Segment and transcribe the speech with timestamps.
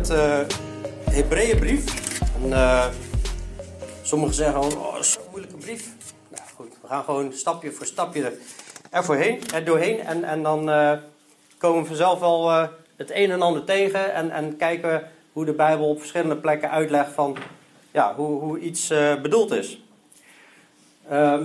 [0.00, 1.84] met de.
[2.42, 2.86] En, uh,
[4.02, 5.88] sommigen zeggen gewoon, oh, zo'n moeilijke brief.
[6.28, 8.32] Nou goed, we gaan gewoon stapje voor stapje
[8.90, 10.00] er, voorheen, er doorheen.
[10.00, 10.92] En, en dan uh,
[11.58, 12.50] komen we vanzelf wel
[12.96, 14.14] het een en ander tegen.
[14.14, 17.36] En, en kijken hoe de Bijbel op verschillende plekken uitlegt van
[17.90, 18.88] ja, hoe, hoe iets
[19.22, 19.82] bedoeld is.
[21.08, 21.44] Ehm,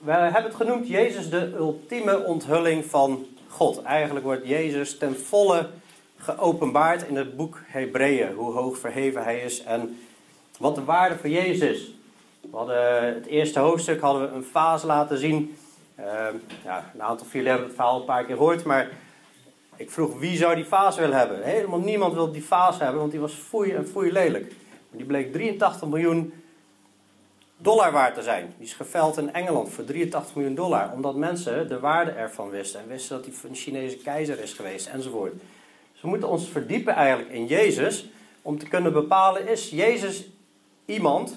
[0.00, 3.82] we hebben het genoemd Jezus de ultieme onthulling van God.
[3.82, 5.68] Eigenlijk wordt Jezus ten volle
[6.22, 8.32] geopenbaard in het boek Hebreeën.
[8.32, 9.98] Hoe hoog verheven hij is en
[10.58, 11.94] wat de waarde van Jezus is.
[12.40, 15.56] We hadden het eerste hoofdstuk hadden we een fase laten zien.
[15.98, 16.06] Uh,
[16.64, 18.90] ja, een aantal van jullie hebben het verhaal een paar keer gehoord, maar
[19.76, 21.42] ik vroeg wie zou die fase willen hebben.
[21.42, 24.52] Helemaal niemand wil die fase hebben, want die was foei en foei lelijk.
[24.90, 26.32] Die bleek 83 miljoen
[27.56, 28.54] dollar waard te zijn.
[28.56, 30.92] Die is geveld in Engeland voor 83 miljoen dollar.
[30.92, 32.80] Omdat mensen de waarde ervan wisten.
[32.80, 35.32] En wisten dat hij een Chinese keizer is geweest enzovoort.
[36.02, 38.08] We moeten ons verdiepen eigenlijk in Jezus.
[38.42, 40.28] Om te kunnen bepalen, is Jezus
[40.84, 41.36] iemand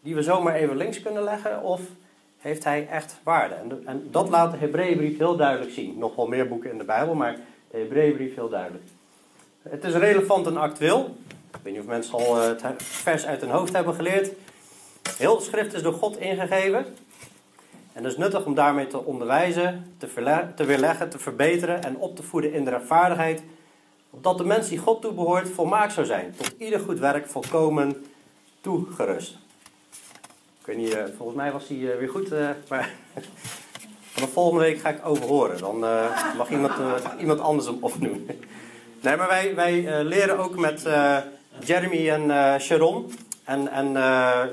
[0.00, 1.62] die we zomaar even links kunnen leggen?
[1.62, 1.80] Of
[2.38, 3.54] heeft hij echt waarde?
[3.84, 5.98] En, dat laat de Hebreeënbrief heel duidelijk zien.
[5.98, 7.36] Nog wel meer boeken in de Bijbel, maar
[7.70, 8.84] de Hebreeënbrief heel duidelijk.
[9.62, 11.16] Het is relevant en actueel.
[11.50, 14.32] Ik weet niet of mensen al eh, het vers uit hun hoofd hebben geleerd.
[15.16, 16.86] Heel schrift is door God ingegeven.
[17.92, 20.06] En het is nuttig om daarmee te onderwijzen, te,
[20.54, 23.42] te weerleggen, te verbeteren en op te voeden in de rechtvaardigheid.
[24.10, 26.34] Opdat de mens die God toebehoort volmaakt zou zijn.
[26.36, 28.06] Tot ieder goed werk volkomen
[28.60, 29.38] toegerust.
[30.68, 32.32] Ik eh, volgens mij was hij eh, weer goed.
[32.32, 32.90] Eh, maar
[34.12, 35.58] vanaf volgende week ga ik overhoren.
[35.58, 35.78] Dan
[36.36, 36.72] mag iemand,
[37.20, 38.26] iemand anders hem opnoemen.
[39.00, 40.86] Nee, maar wij, wij leren ook met
[41.64, 43.12] Jeremy en Sharon
[43.44, 43.92] en, en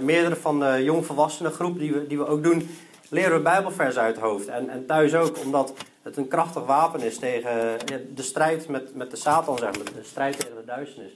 [0.06, 2.69] meerdere van de jongvolwassenen groep die we, die we ook doen,
[3.09, 4.47] leren we Bijbelversen uit het hoofd.
[4.47, 5.74] En, en thuis ook, omdat
[6.06, 7.80] het een krachtig wapen is tegen
[8.16, 11.12] de strijd met, met de Satan, zeg maar, de strijd tegen de duisternis.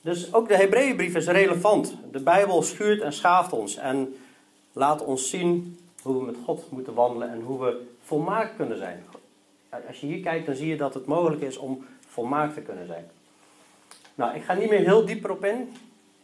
[0.00, 1.96] Dus ook de Hebreeënbrief is relevant.
[2.12, 4.16] De Bijbel schuurt en schaaft ons en
[4.72, 9.04] laat ons zien hoe we met God moeten wandelen en hoe we volmaakt kunnen zijn.
[9.88, 12.86] Als je hier kijkt, dan zie je dat het mogelijk is om volmaakt te kunnen
[12.86, 13.10] zijn.
[14.14, 15.72] Nou, ik ga niet meer heel dieper op in.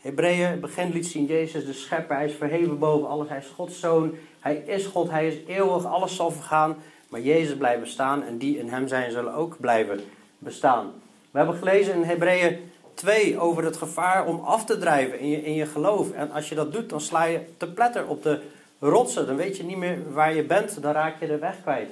[0.01, 2.17] Hebreeën begin liet zien Jezus de schepper.
[2.17, 3.29] Hij is verheven boven alles.
[3.29, 4.15] Hij is Gods zoon.
[4.41, 5.11] Hij is God.
[5.11, 5.85] Hij is eeuwig.
[5.85, 6.77] Alles zal vergaan.
[7.11, 8.23] Maar Jezus blijft bestaan.
[8.23, 10.01] En die in hem zijn zullen ook blijven
[10.39, 10.93] bestaan.
[11.31, 15.45] We hebben gelezen in Hebreeën 2 over het gevaar om af te drijven in je,
[15.45, 16.13] in je geloof.
[16.13, 18.41] En als je dat doet, dan sla je te pletter op de
[18.79, 19.27] rotsen.
[19.27, 20.83] Dan weet je niet meer waar je bent.
[20.83, 21.89] Dan raak je de weg kwijt.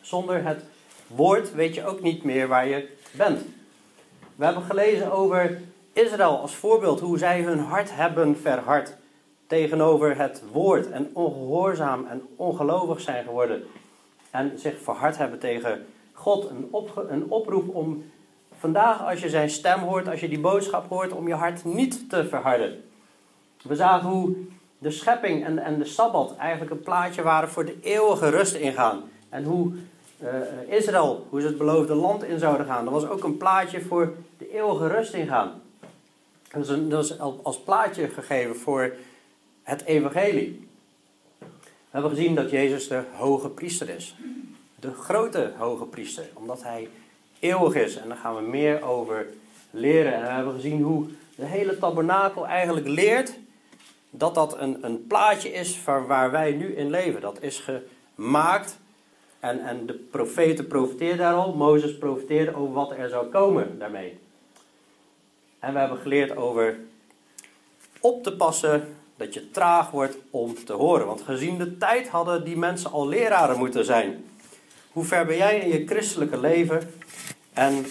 [0.00, 0.64] Zonder het
[1.06, 3.40] woord weet je ook niet meer waar je bent.
[4.36, 5.60] We hebben gelezen over
[5.92, 8.94] Israël als voorbeeld hoe zij hun hart hebben verhard
[9.46, 13.62] tegenover het woord en ongehoorzaam en ongelovig zijn geworden
[14.30, 16.50] en zich verhard hebben tegen God.
[16.50, 16.68] Een,
[17.08, 18.04] een oproep om
[18.58, 22.10] vandaag als je zijn stem hoort, als je die boodschap hoort, om je hart niet
[22.10, 22.84] te verharden.
[23.62, 24.36] We zagen hoe
[24.78, 29.02] de schepping en, en de Sabbat eigenlijk een plaatje waren voor de eeuwige rust ingaan.
[29.28, 29.72] En hoe
[30.22, 32.84] uh, Israël, hoe ze het beloofde land in zouden gaan.
[32.84, 35.62] Dat was ook een plaatje voor de eeuwige rust ingaan.
[36.52, 38.94] Dat is, een, dat is als plaatje gegeven voor
[39.62, 40.68] het evangelie.
[41.90, 44.16] We hebben gezien dat Jezus de hoge priester is.
[44.80, 46.88] De grote hoge priester, omdat hij
[47.38, 47.96] eeuwig is.
[47.96, 49.26] En daar gaan we meer over
[49.70, 50.14] leren.
[50.14, 53.38] En we hebben gezien hoe de hele tabernakel eigenlijk leert
[54.10, 57.20] dat dat een, een plaatje is van waar wij nu in leven.
[57.20, 57.64] Dat is
[58.14, 58.78] gemaakt.
[59.40, 61.54] En, en de profeten profeteerden daar al.
[61.54, 64.18] Mozes profeteerde over wat er zou komen daarmee.
[65.58, 66.78] En we hebben geleerd over
[68.00, 71.06] op te passen dat je traag wordt om te horen.
[71.06, 74.24] Want gezien de tijd hadden die mensen al leraren moeten zijn.
[74.92, 76.94] Hoe ver ben jij in je christelijke leven?
[77.52, 77.86] En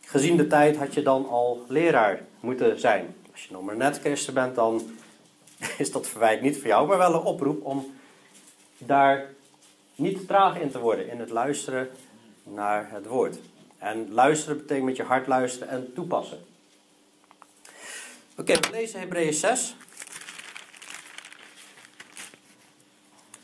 [0.00, 3.14] gezien de tijd had je dan al leraar moeten zijn.
[3.32, 4.90] Als je nog maar net christen bent, dan
[5.78, 7.94] is dat verwijt niet voor jou, maar wel een oproep om
[8.78, 9.26] daar
[9.94, 11.88] niet traag in te worden in het luisteren
[12.42, 13.38] naar het woord.
[13.78, 16.38] En luisteren betekent met je hart luisteren en toepassen.
[18.36, 19.74] Oké, we lezen Hebreeën 6.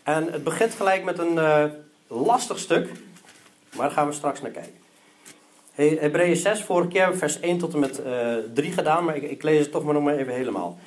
[0.07, 1.65] En het begint gelijk met een uh,
[2.07, 2.91] lastig stuk,
[3.75, 4.75] maar daar gaan we straks naar kijken.
[6.01, 9.23] Hebreeën 6, vorige keer vers 1 tot en met uh, eh, 3 gedaan, maar ik,
[9.23, 10.79] ik, lees het toch maar nog maar even helemaal.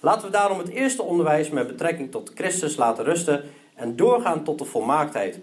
[0.00, 3.44] Laten we daarom het eerste onderwijs met betrekking tot Christus laten rusten
[3.74, 5.38] en doorgaan tot de volmaaktheid,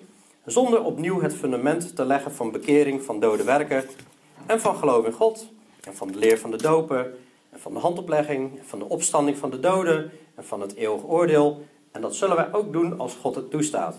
[0.46, 3.84] zonder opnieuw het fundament te leggen van bekering van dode werken
[4.46, 5.48] en van geloof in God
[5.84, 7.18] en van de leer van de dopen
[7.50, 11.04] en van de handoplegging, en van de opstanding van de doden en van het eeuwig
[11.04, 11.66] oordeel.
[11.96, 13.96] En dat zullen wij ook doen als God het toestaat.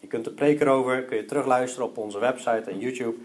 [0.00, 3.16] Je kunt de preek erover, kun je terugluisteren op onze website en YouTube.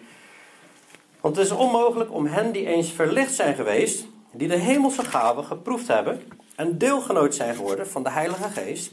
[1.22, 5.44] Want het is onmogelijk om hen die eens verlicht zijn geweest, die de hemelse gaven
[5.44, 6.22] geproefd hebben
[6.56, 8.92] en deelgenoot zijn geworden van de Heilige Geest,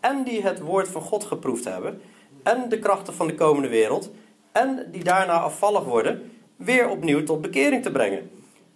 [0.00, 2.00] en die het woord van God geproefd hebben,
[2.42, 4.10] en de krachten van de komende wereld,
[4.52, 8.30] en die daarna afvallig worden, weer opnieuw tot bekering te brengen.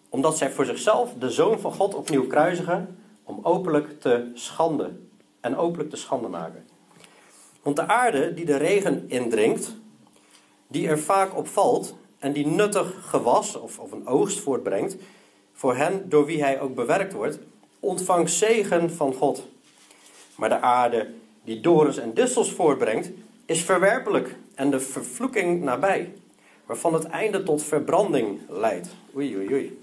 [0.09, 5.11] Omdat zij voor zichzelf de Zoon van God opnieuw kruisigen, om openlijk te schanden
[5.43, 6.67] en openlijk te schande maken.
[7.63, 9.77] Want de aarde die de regen indringt,
[10.69, 14.97] die er vaak op valt en die nuttig gewas of, of een oogst voortbrengt,
[15.53, 17.39] voor hen door wie hij ook bewerkt wordt,
[17.81, 19.47] ontvangt zegen van God.
[20.37, 21.11] Maar de aarde
[21.45, 23.11] die dorens en distels voortbrengt,
[23.47, 26.13] is verwerpelijk en de vervloeking nabij,
[26.67, 28.89] waarvan het einde tot verbranding leidt.
[29.17, 29.83] Oei, oei, oei.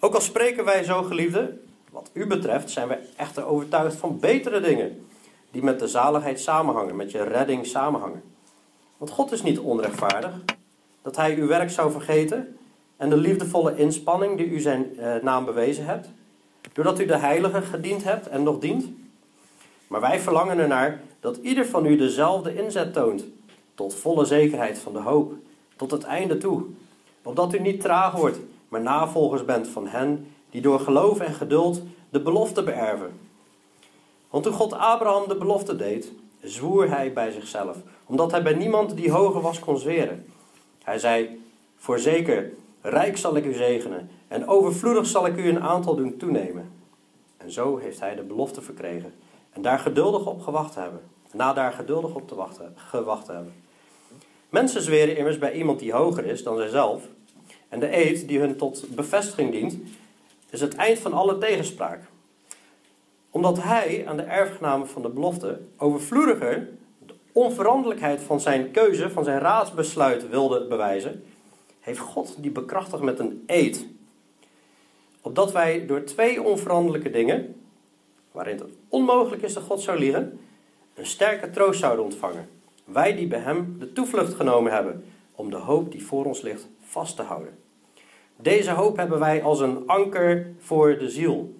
[0.00, 1.58] Ook al spreken wij zo, geliefde,
[1.90, 5.06] wat u betreft zijn wij echter overtuigd van betere dingen,
[5.50, 8.22] die met de zaligheid samenhangen, met je redding samenhangen.
[8.96, 10.32] Want God is niet onrechtvaardig,
[11.02, 12.56] dat Hij uw werk zou vergeten
[12.96, 16.08] en de liefdevolle inspanning die u zijn eh, naam bewezen hebt,
[16.72, 18.88] doordat u de Heilige gediend hebt en nog dient.
[19.86, 23.24] Maar wij verlangen ernaar dat ieder van u dezelfde inzet toont,
[23.74, 25.32] tot volle zekerheid van de hoop,
[25.76, 26.62] tot het einde toe,
[27.22, 28.38] opdat u niet traag wordt,
[28.68, 33.18] maar navolgers bent van hen die door geloof en geduld de belofte beërven.
[34.30, 36.12] Want toen God Abraham de belofte deed,
[36.42, 37.76] zwoer hij bij zichzelf,
[38.06, 40.26] omdat hij bij niemand die hoger was kon zweren.
[40.82, 41.42] Hij zei:
[41.76, 46.72] Voorzeker, rijk zal ik u zegenen, en overvloedig zal ik u een aantal doen toenemen.
[47.36, 49.14] En zo heeft hij de belofte verkregen,
[49.52, 51.00] en daar geduldig op gewacht hebben.
[51.32, 53.52] Na daar geduldig op te wachten, gewacht hebben.
[54.48, 57.02] Mensen zweren immers bij iemand die hoger is dan zijzelf,
[57.68, 59.76] en de eed die hun tot bevestiging dient,
[60.50, 62.00] is het eind van alle tegenspraak.
[63.30, 66.68] Omdat hij aan de erfgenamen van de belofte overvloediger
[67.06, 71.24] de onveranderlijkheid van zijn keuze, van zijn raadsbesluit wilde bewijzen,
[71.80, 73.86] heeft God die bekrachtigd met een eed.
[75.20, 77.60] Opdat wij door twee onveranderlijke dingen,
[78.32, 80.40] waarin het onmogelijk is dat God zou liegen,
[80.94, 82.48] een sterke troost zouden ontvangen.
[82.84, 86.68] Wij die bij hem de toevlucht genomen hebben om de hoop die voor ons ligt
[86.80, 87.58] vast te houden.
[88.42, 91.54] Deze hoop hebben wij als een anker voor de ziel,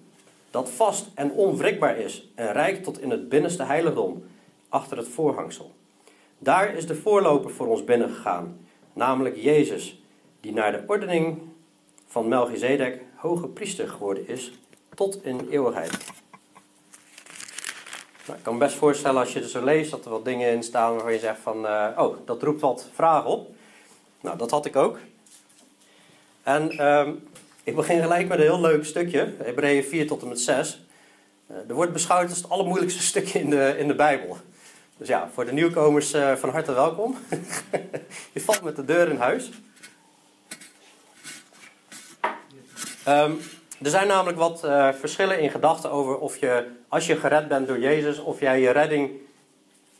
[0.51, 4.23] dat vast en onwrikbaar is en reikt tot in het binnenste heiligdom,
[4.69, 5.71] achter het voorhangsel.
[6.37, 8.57] Daar is de voorloper voor ons binnengegaan,
[8.93, 10.01] namelijk Jezus,
[10.39, 11.41] die naar de ordening
[12.07, 14.59] van Melchizedek hoge priester geworden is,
[14.95, 15.97] tot in eeuwigheid.
[18.25, 20.51] Nou, ik kan me best voorstellen als je er zo leest dat er wat dingen
[20.51, 23.49] in staan waarvan je zegt van, uh, oh, dat roept wat vragen op.
[24.21, 24.97] Nou, dat had ik ook.
[26.43, 27.27] En um,
[27.63, 30.81] ik begin gelijk met een heel leuk stukje, Hebreeën 4 tot en met 6.
[31.51, 34.37] Uh, er wordt beschouwd als het allermoeilijkste stukje in de, in de Bijbel.
[34.97, 37.17] Dus ja, voor de nieuwkomers uh, van harte welkom.
[38.33, 39.51] je valt met de deur in huis.
[43.07, 43.39] Um,
[43.81, 47.67] er zijn namelijk wat uh, verschillen in gedachten over of je, als je gered bent
[47.67, 49.11] door Jezus, of jij je redding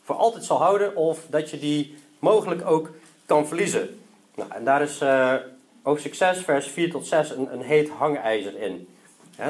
[0.04, 2.90] voor altijd zal houden, of dat je die mogelijk ook
[3.26, 4.02] kan verliezen.
[4.36, 5.02] Nou, en daar is
[5.82, 8.88] hoofdstuk 6, vers 4 tot 6, een, een heet hangijzer in.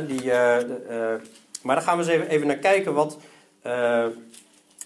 [0.07, 0.23] Die, uh,
[0.57, 1.19] de,
[1.61, 3.17] maar daar gaan we eens even, even naar kijken wat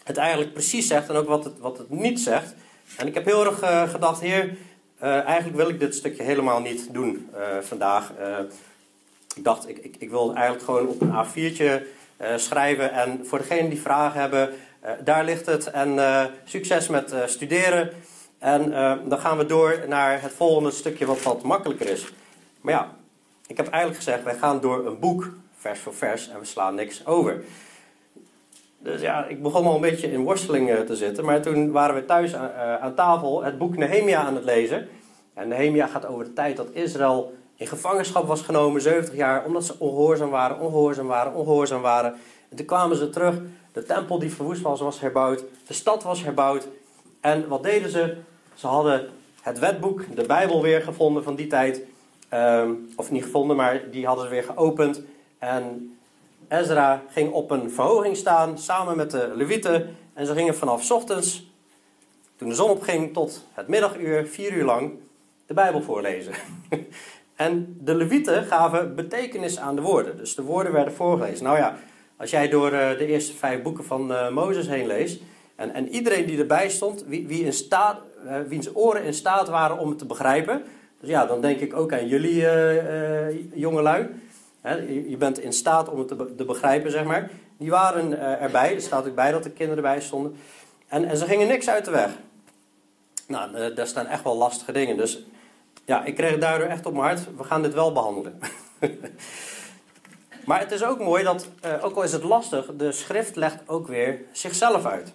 [0.03, 2.53] het eigenlijk precies zegt en ook wat het, wat het niet zegt.
[2.97, 4.57] En ik heb heel erg gedacht, heer,
[4.99, 7.29] eigenlijk wil ik dit stukje helemaal niet doen
[7.61, 8.11] vandaag
[9.35, 11.75] ik dacht, ik, ik, ik wil eigenlijk gewoon op een A4'tje uh,
[12.17, 12.91] eh, schrijven.
[12.91, 14.49] En voor degenen die vragen hebben,
[15.03, 15.71] daar ligt het.
[15.71, 15.99] En
[16.45, 17.89] succes met studeren.
[18.45, 18.69] En
[19.09, 22.13] dan gaan we door naar het volgende stukje wat wat makkelijker is.
[22.61, 22.95] Maar ja,
[23.47, 26.75] ik heb eigenlijk gezegd, wij gaan door een boek, vers voor vers, en we slaan
[26.75, 27.43] niks over.
[28.79, 31.25] Dus ja, ik begon al een beetje in worsteling te zitten.
[31.25, 34.87] Maar toen waren we thuis aan, aan tafel het boek Nehemia aan het lezen.
[35.33, 39.65] En Nehemia gaat over de tijd dat Israël in gevangenschap was genomen, 70 jaar, omdat
[39.65, 42.13] ze ongehoorzaam waren, ongehoorzaam waren, ongehoorzaam waren.
[42.49, 43.35] En toen kwamen ze terug,
[43.71, 46.67] de tempel die verwoest was, was herbouwd, de stad was herbouwd.
[47.21, 48.17] En wat deden ze?
[48.55, 49.09] Ze hadden
[49.41, 51.81] het wetboek, de Bijbel weer gevonden van die tijd.
[52.33, 55.01] Um, of niet gevonden, maar die hadden ze weer geopend.
[55.39, 55.97] En
[56.47, 59.95] Ezra ging op een verhoging staan samen met de Levieten.
[60.13, 61.51] En ze gingen vanaf ochtends,
[62.35, 64.91] toen de zon opging, tot het middaguur, vier uur lang,
[65.45, 66.33] de Bijbel voorlezen.
[67.35, 70.17] En de Levieten gaven betekenis aan de woorden.
[70.17, 71.45] Dus de woorden werden voorgelezen.
[71.45, 71.77] Nou ja,
[72.17, 75.21] als jij door uh, de eerste vijf boeken van uh, Mozes heen leest.
[75.55, 77.97] En, en iedereen die erbij stond, wie, wie in staat,
[78.47, 80.63] wiens oren in staat waren om het te begrijpen.
[80.99, 82.47] Dus ja, dan denk ik ook aan jullie
[83.53, 84.07] jongelui.
[84.61, 87.29] Hè, je, je, bent in staat om het te, begrijpen, zeg maar.
[87.57, 88.75] Die waren erbij.
[88.75, 90.35] Er staat ook bij dat de kinderen erbij stonden.
[90.87, 92.11] En, en ze gingen niks uit de weg.
[93.27, 94.97] Nou, daar staan echt wel lastige dingen.
[94.97, 95.25] Dus
[95.85, 97.35] Ja, ik kreeg daardoor echt op mijn hart.
[97.37, 98.39] We gaan dit wel behandelen.
[100.45, 103.57] maar het is ook mooi dat, uh, ook al is het lastig, de schrift legt
[103.65, 105.13] ook weer zichzelf uit.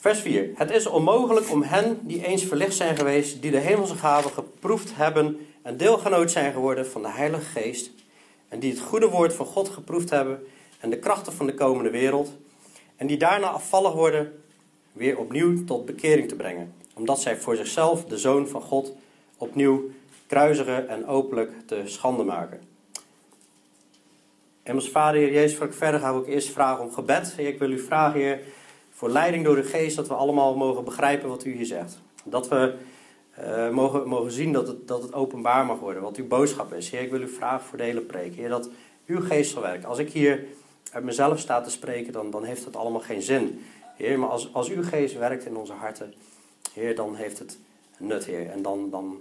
[0.00, 0.50] Vers 4.
[0.54, 4.96] Het is onmogelijk om hen die eens verlicht zijn geweest, die de hemelse gaven geproefd
[4.96, 7.90] hebben en deelgenoot zijn geworden van de Heilige Geest,
[8.48, 10.46] en die het goede woord van God geproefd hebben
[10.80, 12.32] en de krachten van de komende wereld,
[12.96, 14.42] en die daarna afvallig worden,
[14.92, 18.92] weer opnieuw tot bekering te brengen, omdat zij voor zichzelf de Zoon van God
[19.36, 19.90] opnieuw
[20.26, 22.60] kruisigen en openlijk te schande maken.
[24.62, 27.34] En ons Vader, Heer Jezus, voordat ik verder ga, wil ik eerst vragen om gebed.
[27.36, 28.40] Ik wil u vragen, Heer,
[28.98, 31.98] voor leiding door de geest, dat we allemaal mogen begrijpen wat u hier zegt.
[32.24, 32.74] Dat we
[33.40, 36.90] uh, mogen, mogen zien dat het, dat het openbaar mag worden, wat uw boodschap is.
[36.90, 38.34] Heer, ik wil u vragen voor de hele preek.
[38.34, 38.70] Heer, dat
[39.06, 39.88] uw geest zal werken.
[39.88, 40.44] Als ik hier
[40.92, 43.64] uit mezelf sta te spreken, dan, dan heeft het allemaal geen zin.
[43.96, 46.14] Heer, maar als, als uw geest werkt in onze harten,
[46.72, 47.58] Heer, dan heeft het
[47.98, 48.50] nut, Heer.
[48.50, 49.20] En dan, dan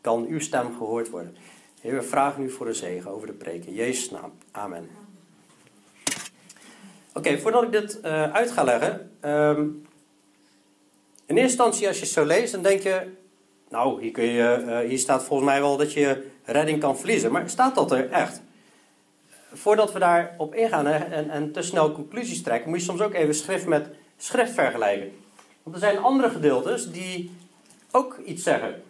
[0.00, 1.36] kan uw stem gehoord worden.
[1.80, 3.64] Heer, we vragen u voor de zegen over de preek.
[3.64, 4.32] In Jezus' naam.
[4.50, 5.05] Amen.
[7.16, 9.10] Oké, voordat ik dit uh, uit ga leggen.
[9.24, 9.86] Um,
[11.26, 13.10] in eerste instantie, als je het zo leest, dan denk je.
[13.68, 17.32] Nou, hier, kun je, uh, hier staat volgens mij wel dat je redding kan verliezen.
[17.32, 18.42] Maar staat dat er echt?
[19.52, 23.34] Voordat we daarop ingaan en, en te snel conclusies trekken, moet je soms ook even
[23.34, 25.10] schrift met schrift vergelijken.
[25.62, 27.36] Want er zijn andere gedeeltes die
[27.90, 28.82] ook iets zeggen.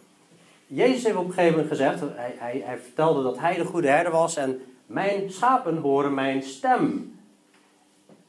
[0.67, 3.89] Jezus heeft op een gegeven moment gezegd, hij, hij, hij vertelde dat hij de goede
[3.89, 7.15] herder was en mijn schapen horen mijn stem.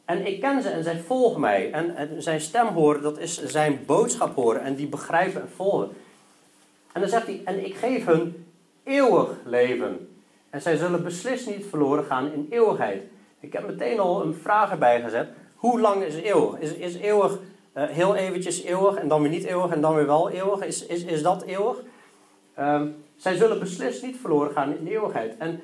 [0.08, 1.72] En ik ken ze en zij volgen mij.
[1.72, 4.62] En, en, zijn stem horen, dat is zijn boodschap horen.
[4.62, 5.90] En die begrijpen en volgen.
[6.94, 8.46] En dan zegt hij, en ik geef hun
[8.84, 10.10] eeuwig leven.
[10.50, 13.04] En zij zullen beslist niet verloren gaan in eeuwigheid.
[13.40, 15.28] Ik heb meteen al een vraag erbij gezet.
[15.56, 16.60] Hoe lang is eeuwig?
[16.60, 17.40] Is, is eeuwig
[17.78, 20.66] uh, heel eventjes eeuwig en dan weer niet eeuwig en dan weer wel eeuwig?
[20.66, 21.78] Is, is, is dat eeuwig?
[22.60, 25.38] Um, zij zullen beslist niet verloren gaan in eeuwigheid.
[25.38, 25.62] En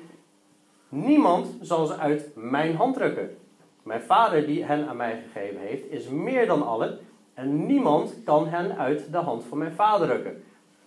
[0.88, 3.36] niemand zal ze uit mijn hand drukken.
[3.84, 6.98] Mijn vader die hen aan mij gegeven heeft, is meer dan allen.
[7.34, 10.44] En niemand kan hen uit de hand van mijn vader rukken.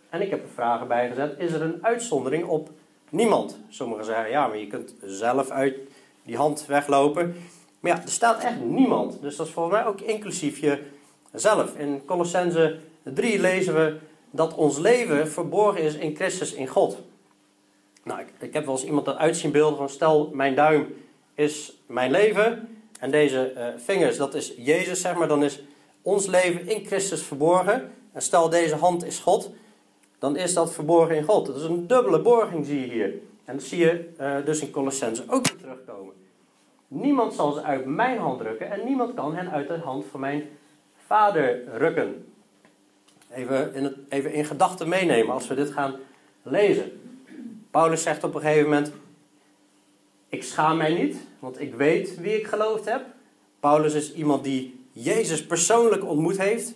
[0.09, 2.69] En ik heb er vragen bij gezet: is er een uitzondering op
[3.09, 3.59] niemand?
[3.69, 5.75] Sommigen zeggen ja, maar je kunt zelf uit
[6.23, 7.35] die hand weglopen.
[7.79, 9.21] Maar ja, er staat echt niemand.
[9.21, 10.79] Dus dat is volgens mij ook inclusief
[11.31, 11.75] jezelf.
[11.75, 13.97] In Colossense 3 lezen we
[14.31, 16.97] dat ons leven verborgen is in Christus in God.
[18.03, 20.87] Nou, ik, ik heb wel eens iemand dat uitzien beelden van stel mijn duim
[21.35, 25.61] is mijn leven en deze uh, vingers, dat is Jezus, zeg maar, dan is
[26.01, 27.91] ons leven in Christus verborgen.
[28.13, 29.51] En stel deze hand is God,
[30.19, 31.45] dan is dat verborgen in God.
[31.45, 33.13] Dat is een dubbele borging, zie je hier.
[33.45, 36.13] En dat zie je uh, dus in Colossense ook weer terugkomen.
[36.87, 40.19] Niemand zal ze uit mijn hand drukken en niemand kan hen uit de hand van
[40.19, 40.43] mijn
[41.05, 42.31] vader rukken.
[43.31, 45.95] Even in, het, even in gedachten meenemen als we dit gaan
[46.43, 47.01] lezen.
[47.71, 48.91] Paulus zegt op een gegeven moment:
[50.29, 53.05] Ik schaam mij niet, want ik weet wie ik geloofd heb.
[53.59, 56.73] Paulus is iemand die Jezus persoonlijk ontmoet heeft.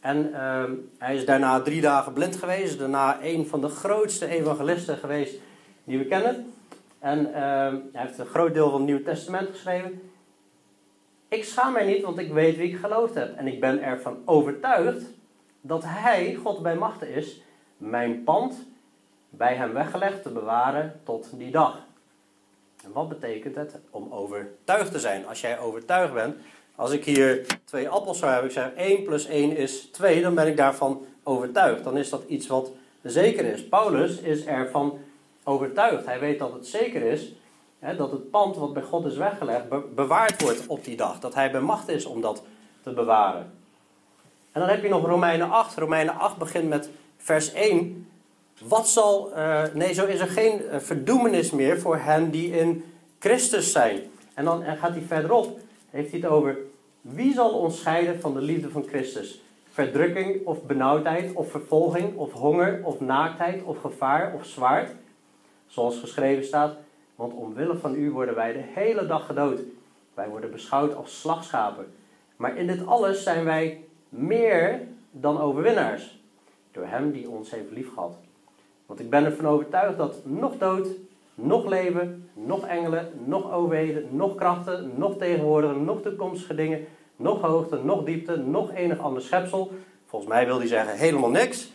[0.00, 0.64] En uh,
[0.98, 2.78] hij is daarna drie dagen blind geweest.
[2.78, 5.34] Daarna een van de grootste evangelisten geweest
[5.84, 6.52] die we kennen.
[6.98, 10.00] En uh, hij heeft een groot deel van het Nieuwe Testament geschreven.
[11.28, 13.36] Ik schaam mij niet, want ik weet wie ik geloofd heb.
[13.36, 15.02] En ik ben ervan overtuigd
[15.60, 17.42] dat hij, God bij machten is,
[17.76, 18.66] mijn pand
[19.30, 21.88] bij hem weggelegd te bewaren tot die dag.
[22.84, 25.26] En wat betekent het om overtuigd te zijn?
[25.26, 26.36] Als jij overtuigd bent,
[26.74, 30.34] als ik hier twee appels zou hebben, ik zeg 1 plus 1 is 2, dan
[30.34, 31.84] ben ik daarvan overtuigd.
[31.84, 32.70] Dan is dat iets wat
[33.02, 33.68] zeker is.
[33.68, 34.98] Paulus is ervan
[35.44, 36.06] overtuigd.
[36.06, 37.32] Hij weet dat het zeker is
[37.78, 41.20] hè, dat het pand wat bij God is weggelegd bewaard wordt op die dag.
[41.20, 42.42] Dat hij bij macht is om dat
[42.82, 43.52] te bewaren.
[44.52, 45.76] En dan heb je nog Romeinen 8.
[45.76, 48.08] Romeinen 8 begint met vers 1.
[48.68, 52.84] Wat zal, uh, nee, zo is er geen uh, verdoemenis meer voor hen die in
[53.18, 54.00] Christus zijn.
[54.34, 55.58] En dan gaat hij verderop,
[55.90, 56.56] heeft hij het over
[57.00, 59.40] wie zal ons scheiden van de liefde van Christus?
[59.70, 64.90] Verdrukking of benauwdheid of vervolging of honger of naaktheid of gevaar of zwaard?
[65.66, 66.76] Zoals geschreven staat,
[67.14, 69.60] want omwille van u worden wij de hele dag gedood.
[70.14, 71.92] Wij worden beschouwd als slagschapen.
[72.36, 76.18] Maar in dit alles zijn wij meer dan overwinnaars.
[76.72, 78.14] Door hem die ons heeft liefgehad.
[78.90, 80.88] Want ik ben ervan overtuigd dat nog dood,
[81.34, 87.78] nog leven, nog engelen, nog overheden, nog krachten, nog tegenwoordige, nog toekomstige dingen, nog hoogte,
[87.84, 89.72] nog diepte, nog enig ander schepsel,
[90.06, 91.70] volgens mij wil hij zeggen helemaal niks,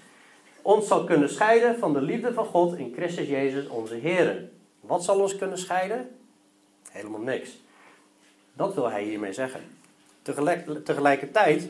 [0.61, 4.49] ons zal kunnen scheiden van de liefde van God in Christus Jezus onze Heer.
[4.81, 6.09] Wat zal ons kunnen scheiden?
[6.91, 7.57] Helemaal niks.
[8.53, 9.61] Dat wil hij hiermee zeggen.
[10.21, 11.69] Tegelijk, tegelijkertijd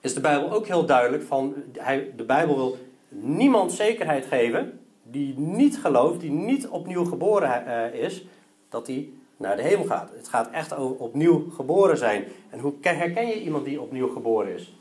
[0.00, 2.78] is de Bijbel ook heel duidelijk van, hij, de Bijbel wil
[3.12, 8.24] niemand zekerheid geven die niet gelooft, die niet opnieuw geboren uh, is,
[8.68, 10.10] dat hij naar de hemel gaat.
[10.16, 12.24] Het gaat echt over opnieuw geboren zijn.
[12.50, 14.74] En hoe herken je iemand die opnieuw geboren is?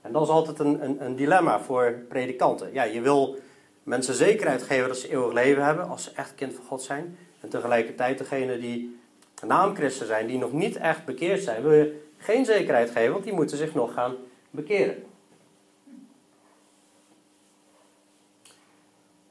[0.00, 2.72] En dat is altijd een, een, een dilemma voor predikanten.
[2.72, 3.36] Ja, je wil
[3.82, 7.18] mensen zekerheid geven dat ze eeuwig leven hebben als ze echt kind van God zijn.
[7.40, 9.00] En tegelijkertijd degene die
[9.46, 13.32] naamchristen zijn, die nog niet echt bekeerd zijn, wil je geen zekerheid geven, want die
[13.32, 14.14] moeten zich nog gaan
[14.50, 15.02] bekeren.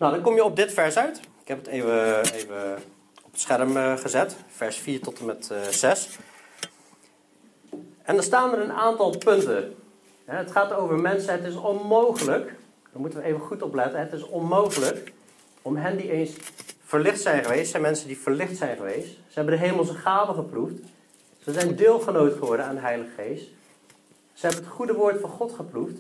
[0.02, 1.20] Nou, dan kom je op dit vers uit.
[1.42, 2.76] Ik heb het even, even
[3.24, 6.08] op het scherm eh, gezet, vers 4 tot en met 6.
[6.08, 9.76] Eh, en dan staan er een aantal punten.
[10.26, 12.46] Het gaat over mensen, het is onmogelijk,
[12.92, 15.14] daar moeten we even goed op letten, het is onmogelijk
[15.62, 16.32] om hen die eens
[16.84, 19.08] verlicht zijn geweest, zijn mensen die verlicht zijn geweest.
[19.08, 20.80] Ze hebben de hemelse gaven geproefd.
[21.44, 23.50] Ze zijn deelgenoot geworden aan de Heilige Geest.
[24.34, 25.98] Ze hebben het goede woord van God geproefd.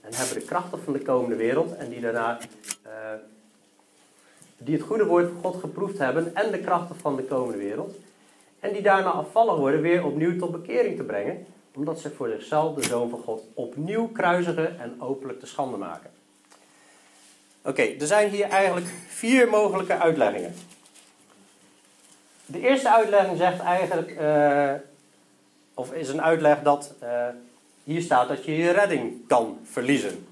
[0.00, 1.76] En hebben de krachten van de komende wereld.
[1.76, 2.38] En die daarna
[2.86, 2.90] uh,
[4.64, 6.34] die het goede woord van God geproefd hebben.
[6.34, 7.94] En de krachten van de komende wereld.
[8.60, 11.46] En die daarna afvallig worden weer opnieuw tot bekering te brengen.
[11.74, 16.10] Omdat ze voor zichzelf de Zoon van God opnieuw kruisigen en openlijk te schande maken.
[17.64, 20.54] Oké, er zijn hier eigenlijk vier mogelijke uitleggingen.
[22.46, 24.72] De eerste uitlegging zegt eigenlijk, uh,
[25.74, 27.26] of is een uitleg dat uh,
[27.84, 30.26] hier staat dat je je redding kan verliezen.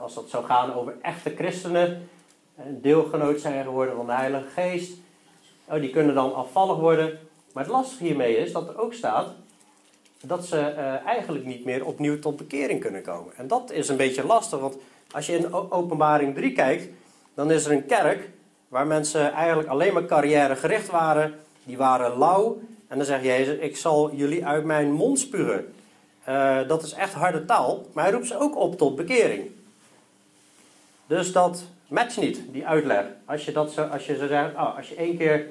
[0.00, 2.08] Als dat zou gaan over echte christenen,
[2.56, 4.92] deelgenoot zijn geworden van de Heilige Geest,
[5.64, 7.18] oh, die kunnen dan afvallig worden.
[7.52, 9.26] Maar het lastige hiermee is dat er ook staat
[10.20, 13.36] dat ze uh, eigenlijk niet meer opnieuw tot bekering kunnen komen.
[13.36, 14.76] En dat is een beetje lastig, want
[15.10, 16.88] als je in Openbaring 3 kijkt,
[17.34, 18.30] dan is er een kerk
[18.68, 21.34] waar mensen eigenlijk alleen maar carrière gericht waren.
[21.64, 22.58] Die waren lauw.
[22.88, 25.74] En dan zegt Jezus, ik zal jullie uit mijn mond spugen.
[26.28, 27.86] Uh, dat is echt harde taal.
[27.92, 29.50] Maar hij roept ze ook op tot bekering.
[31.06, 31.64] Dus dat
[31.94, 33.04] matcht niet, die uitleg.
[33.24, 35.46] Als je, dat zo, als je zo zegt, oh, als je één keer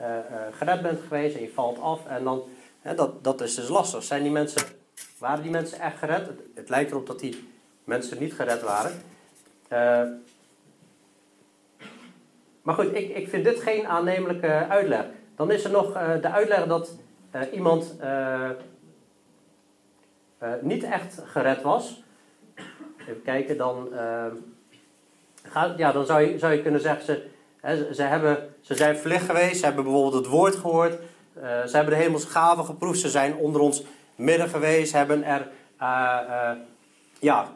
[0.00, 0.16] uh, uh,
[0.50, 2.06] gered bent geweest en je valt af.
[2.06, 2.42] En dan,
[2.80, 4.02] hè, dat, dat is dus lastig.
[4.02, 4.66] Zijn die mensen,
[5.18, 6.30] waren die mensen echt gered?
[6.54, 7.48] Het, lijkt erop dat die
[7.84, 8.92] mensen niet gered waren.
[9.72, 10.02] Uh,
[12.62, 15.04] maar goed, ik, ik vind dit geen aannemelijke uitleg.
[15.36, 16.96] Dan is er nog de uitleg dat
[17.52, 17.96] iemand
[20.60, 22.02] niet echt gered was.
[22.98, 23.88] Even kijken, dan,
[25.76, 29.58] ja, dan zou, je, zou je kunnen zeggen, ze, ze, hebben, ze zijn verlicht geweest,
[29.58, 30.98] ze hebben bijvoorbeeld het woord gehoord,
[31.40, 35.48] ze hebben de hemelse gaven geproefd, ze zijn onder ons midden geweest, hebben er
[37.18, 37.48] ja,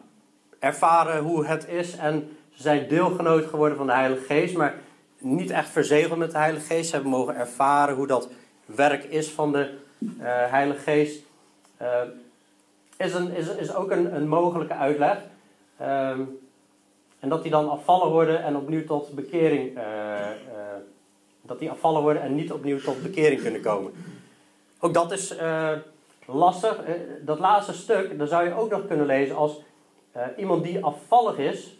[0.58, 4.74] ervaren hoe het is en ze zijn deelgenoot geworden van de Heilige Geest, maar
[5.18, 6.88] niet echt verzegeld met de Heilige Geest.
[6.88, 8.28] Ze hebben mogen ervaren hoe dat
[8.64, 9.74] werk is van de
[10.22, 11.22] Heilige Geest.
[12.96, 15.18] Is, een, is, is ook een, een mogelijke uitleg.
[15.80, 16.18] Uh,
[17.20, 19.76] en dat die dan afvallen worden en opnieuw tot bekering.
[19.76, 20.26] Uh,
[21.42, 23.92] dat die afvallen worden en niet opnieuw tot bekering kunnen komen.
[24.80, 25.34] Ook dat is
[26.26, 26.80] lastig.
[27.20, 29.60] dat laatste stuk, daar zou je ook nog kunnen lezen als
[30.36, 31.76] iemand die afvallig is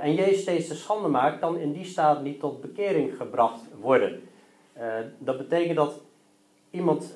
[0.00, 4.28] en Jezus steeds de schande maakt, kan in die staat niet tot bekering gebracht worden.
[5.18, 6.00] Dat betekent dat
[6.70, 7.14] iemand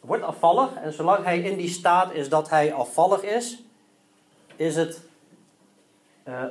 [0.00, 3.62] wordt afvallig en zolang hij in die staat is dat hij afvallig is,
[4.56, 5.08] is het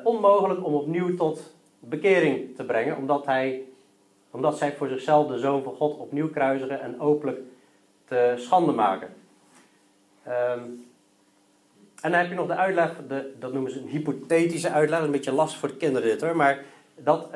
[0.03, 3.63] onmogelijk om opnieuw tot bekering te brengen, omdat, hij,
[4.31, 7.39] omdat zij voor zichzelf de Zoon van God opnieuw kruisigen en openlijk
[8.05, 9.13] te schande maken.
[10.27, 10.87] Um,
[12.01, 15.11] en dan heb je nog de uitleg, de, dat noemen ze een hypothetische uitleg, een
[15.11, 16.63] beetje last voor de kinderen dit hoor, maar
[16.95, 17.31] dat uh,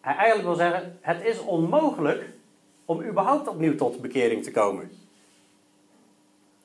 [0.00, 2.24] hij eigenlijk wil zeggen, het is onmogelijk
[2.84, 4.90] om überhaupt opnieuw tot bekering te komen.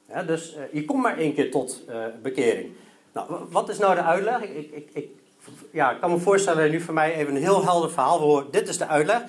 [0.08, 1.84] Ja, dus uh, je komt maar één keer tot
[2.21, 2.71] bekering.
[3.12, 4.41] Nou, wat is nou de uitleg?
[4.41, 5.10] Ik, ik, ik,
[5.71, 8.54] ja, kan me voorstellen dat nu voor mij even een heel helder verhaal hoort.
[8.54, 9.21] Dit is de uitleg.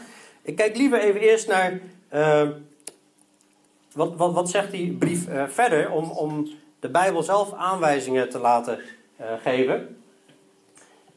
[0.42, 1.80] Ik kijk liever even eerst naar
[3.92, 6.48] wat, wat, wat zegt die brief verder om, om
[6.80, 8.78] de Bijbel zelf aanwijzingen te laten
[9.20, 10.02] uh, geven.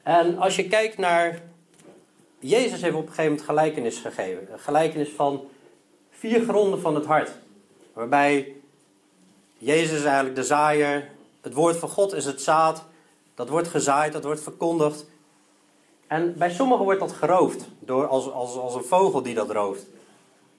[0.04, 1.40] En als je kijkt naar.
[2.40, 4.48] Jezus heeft op een gegeven moment gelijkenis gegeven.
[4.52, 5.48] Een gelijkenis van
[6.10, 7.32] vier gronden van het hart.
[7.94, 8.54] Waarbij
[9.58, 11.10] Jezus eigenlijk de zaaier.
[11.46, 12.84] Het woord van God is het zaad.
[13.36, 15.06] Dat wordt gezaaid, dat wordt verkondigd.
[16.08, 17.68] En bij sommigen wordt dat geroofd.
[17.80, 19.86] Door, als, als, als een vogel die dat rooft.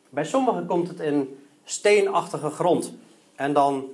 [0.08, 2.92] Bij sommigen komt het in steenachtige grond.
[3.34, 3.92] En dan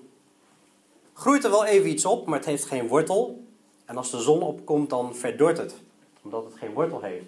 [1.13, 3.45] groeit er wel even iets op, maar het heeft geen wortel.
[3.85, 5.75] En als de zon opkomt, dan verdort het,
[6.23, 7.27] omdat het geen wortel heeft.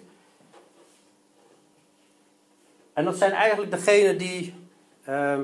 [2.93, 4.53] En dat zijn eigenlijk degenen die,
[5.09, 5.39] uh,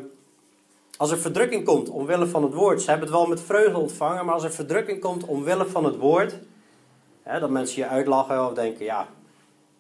[1.02, 4.26] Als er verdrukking komt omwille van het woord, ze hebben het wel met vreugde ontvangen,
[4.26, 6.40] maar als er verdrukking komt omwille van het woord,
[7.24, 9.08] hè, dat mensen je uitlachen of denken, ja,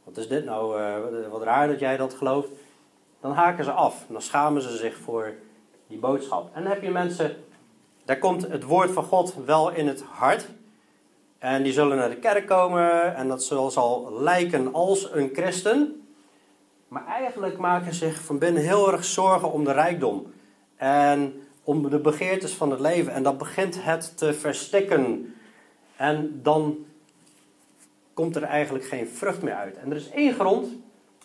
[0.03, 0.95] wat is dit nou, uh,
[1.31, 2.49] wat raar dat jij dat gelooft,
[3.19, 4.05] dan haken ze af.
[4.07, 5.33] Dan schamen ze zich voor
[5.87, 6.55] die boodschap.
[6.55, 7.35] En dan heb je mensen,
[8.05, 10.47] daar komt het woord van God wel in het hart.
[11.39, 16.05] En die zullen naar de kerk komen en dat zal lijken als een christen.
[16.87, 20.33] Maar eigenlijk maken ze zich van binnen heel erg zorgen om de rijkdom.
[20.81, 23.13] En om de begeertes van het leven.
[23.13, 25.33] En dat begint het te verstikken.
[25.95, 26.85] En dan
[28.13, 29.77] komt er eigenlijk geen vrucht meer uit.
[29.77, 30.67] En er is één grond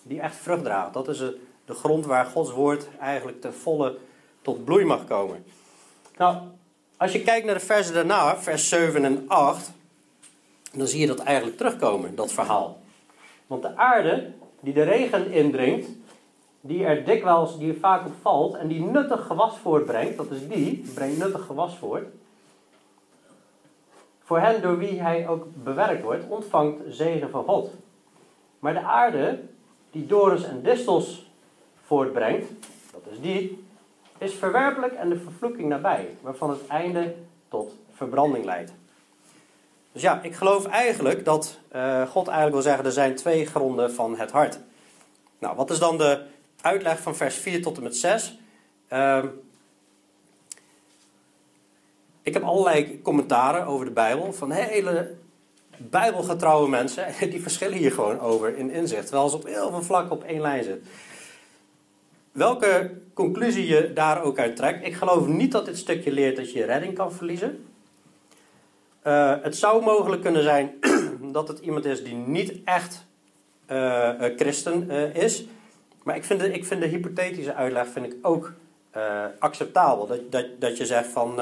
[0.03, 0.93] die echt vrucht draagt.
[0.93, 1.19] Dat is
[1.65, 3.99] de grond waar Gods woord eigenlijk ten volle
[4.43, 5.45] tot bloei mag komen.
[6.17, 6.37] Nou,
[6.97, 9.71] als je kijkt naar de versen daarna, vers 7 en 8,
[10.73, 12.81] dan zie je dat eigenlijk terugkomen, dat verhaal.
[13.47, 15.89] Want de aarde die de regen indringt,
[16.67, 20.49] die er dikwijls, die er vaak op valt en die nuttig gewas voortbrengt, dat is
[20.49, 22.07] die, brengt nuttig gewas voort.
[24.25, 27.71] Voor hen door wie hij ook bewerkt wordt, ontvangt zegen van God.
[28.59, 29.41] Maar de aarde,
[29.91, 31.31] die dorens en distels
[31.85, 32.53] voortbrengt,
[32.93, 33.65] dat is die,
[34.19, 37.15] is verwerpelijk en de vervloeking nabij, waarvan het einde
[37.49, 38.73] tot verbranding leidt.
[39.93, 43.93] Dus ja, ik geloof eigenlijk dat uh, God eigenlijk wil zeggen, er zijn twee gronden
[43.93, 44.59] van het hart.
[45.39, 46.23] Nou, wat is dan de
[46.67, 48.39] uitleg van vers 4 tot en met 6?
[48.93, 49.27] Uh, ehm,
[52.23, 55.15] ik heb allerlei commentaren over de Bijbel van hele
[55.77, 57.07] bijbelgetrouwe mensen.
[57.31, 59.07] Die verschillen hier gewoon over in inzicht.
[59.07, 60.87] Terwijl ze op heel veel vlakken op één lijn zitten.
[62.33, 64.87] Welke conclusie je daar ook uit trekt.
[64.87, 67.67] Ik geloof niet dat dit stukje leert dat je je redding kan verliezen.
[69.07, 70.75] Uh, het zou mogelijk kunnen zijn
[71.37, 73.07] dat het iemand is die niet echt
[73.71, 75.45] uh, christen uh, is.
[76.07, 78.53] Maar ik vind, de, ik vind de hypothetische uitleg vind ik ook
[79.39, 80.07] acceptabel.
[80.07, 81.41] Dat, dat, dat je zegt van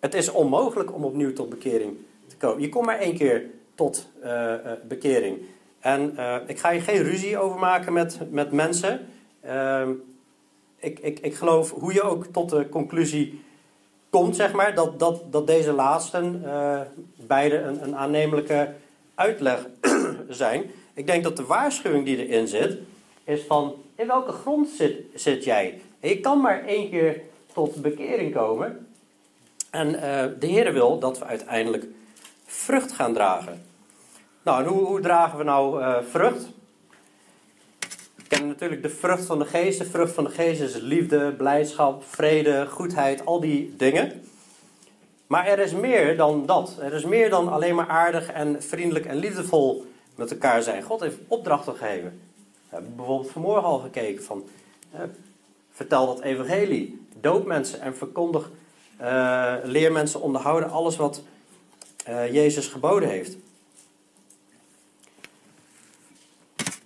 [0.00, 2.60] het is onmogelijk om opnieuw tot bekering te komen.
[2.60, 4.08] Je komt maar één keer tot
[4.88, 5.38] bekering.
[5.80, 9.06] En ik ga je geen ruzie over maken met, met mensen.
[9.40, 9.92] Ehm,
[10.76, 13.42] ik, ik, ik geloof hoe je ook tot de conclusie
[14.10, 16.42] komt, zeg maar, dat, dat, dat deze laatsten
[17.26, 18.74] beide een, een aannemelijke
[19.14, 19.66] uitleg
[20.28, 20.70] zijn.
[20.94, 22.78] Ik denk dat de waarschuwing die erin zit,
[23.24, 25.80] is van in welke grond zit, zit jij?
[26.00, 27.20] je kan maar één keer
[27.52, 28.86] tot bekering komen.
[29.70, 30.00] En uh,
[30.40, 31.86] de Heer wil dat we uiteindelijk
[32.44, 33.62] vrucht gaan dragen.
[34.42, 36.48] Nou, en hoe, hoe dragen we nou uh, vrucht?
[38.30, 39.78] kennen natuurlijk de vrucht van de geest.
[39.78, 44.24] De vrucht van de geest is liefde, blijdschap, vrede, goedheid, al die dingen.
[45.26, 46.76] Maar er is meer dan dat.
[46.80, 50.82] Er is meer dan alleen maar aardig en vriendelijk en liefdevol met elkaar zijn.
[50.82, 52.20] God heeft opdrachten gegeven.
[52.70, 54.44] We hebben bijvoorbeeld vanmorgen al gekeken van...
[55.72, 57.06] vertel dat evangelie.
[57.20, 58.50] Doop mensen en verkondig...
[59.00, 61.22] Uh, leer mensen onderhouden alles wat
[62.08, 63.36] uh, Jezus geboden heeft.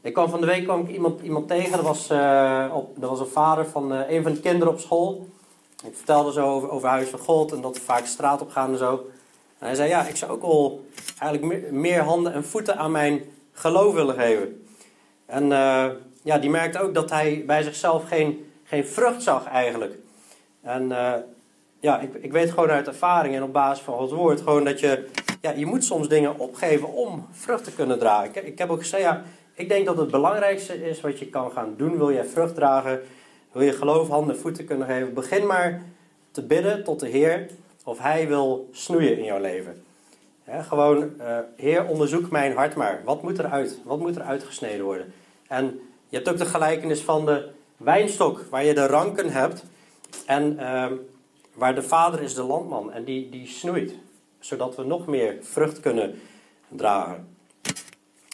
[0.00, 3.20] Ik kwam van de week kwam ik iemand, iemand tegen, dat was, uh, op, was
[3.20, 5.28] een vader van een van de kinderen op school.
[5.84, 8.72] Ik vertelde zo over, over Huis van God en dat we vaak straat op gaan
[8.72, 9.06] en zo.
[9.58, 10.86] En hij zei, ja, ik zou ook wel
[11.18, 14.63] eigenlijk meer handen en voeten aan mijn geloof willen geven.
[15.26, 15.86] En uh,
[16.22, 19.94] ja, die merkte ook dat hij bij zichzelf geen, geen vrucht zag eigenlijk.
[20.62, 20.92] En
[21.84, 24.80] ja, ik, ik weet gewoon uit ervaring en op basis van Gods woord gewoon dat
[24.80, 25.06] je,
[25.40, 28.28] ja, je moet soms dingen opgeven om vrucht te kunnen dragen.
[28.28, 29.22] Ik, ik heb ook gezegd, ja,
[29.54, 31.96] ik denk dat het belangrijkste is wat je kan gaan doen.
[31.96, 33.00] Wil je vrucht dragen?
[33.52, 35.14] Wil je geloof handen en voeten kunnen geven?
[35.14, 35.82] Begin maar
[36.30, 37.50] te bidden tot de Heer
[37.84, 39.83] of Hij wil snoeien in jouw leven.
[40.46, 43.00] Gewoon, uh, Heer, onderzoek mijn hart maar.
[43.04, 43.78] Wat moet er uit?
[43.84, 45.12] Wat moet er uitgesneden worden?
[45.48, 49.64] En je hebt ook de gelijkenis van de wijnstok, waar je de ranken hebt.
[50.26, 50.86] En uh,
[51.54, 52.92] waar de vader is de landman.
[52.92, 53.94] En die, die snoeit,
[54.38, 56.20] zodat we nog meer vrucht kunnen
[56.68, 57.36] dragen.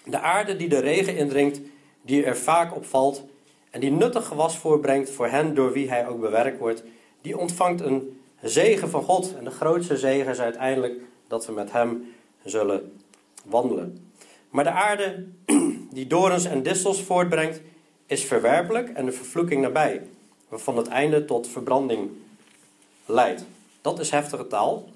[0.05, 1.61] De aarde die de regen indringt,
[2.03, 3.23] die er vaak op valt
[3.70, 6.83] en die nuttig gewas voorbrengt voor hen door wie hij ook bewerkt wordt,
[7.20, 9.35] die ontvangt een zegen van God.
[9.38, 12.14] En de grootste zegen is uiteindelijk dat we met hem
[12.44, 13.00] zullen
[13.44, 14.12] wandelen.
[14.48, 15.26] Maar de aarde
[15.98, 17.60] die dorens en distels voortbrengt,
[18.06, 20.02] is verwerpelijk en de vervloeking nabij,
[20.48, 22.10] waarvan het einde tot verbranding
[23.06, 23.44] leidt.
[23.80, 24.88] Dat is heftige taal.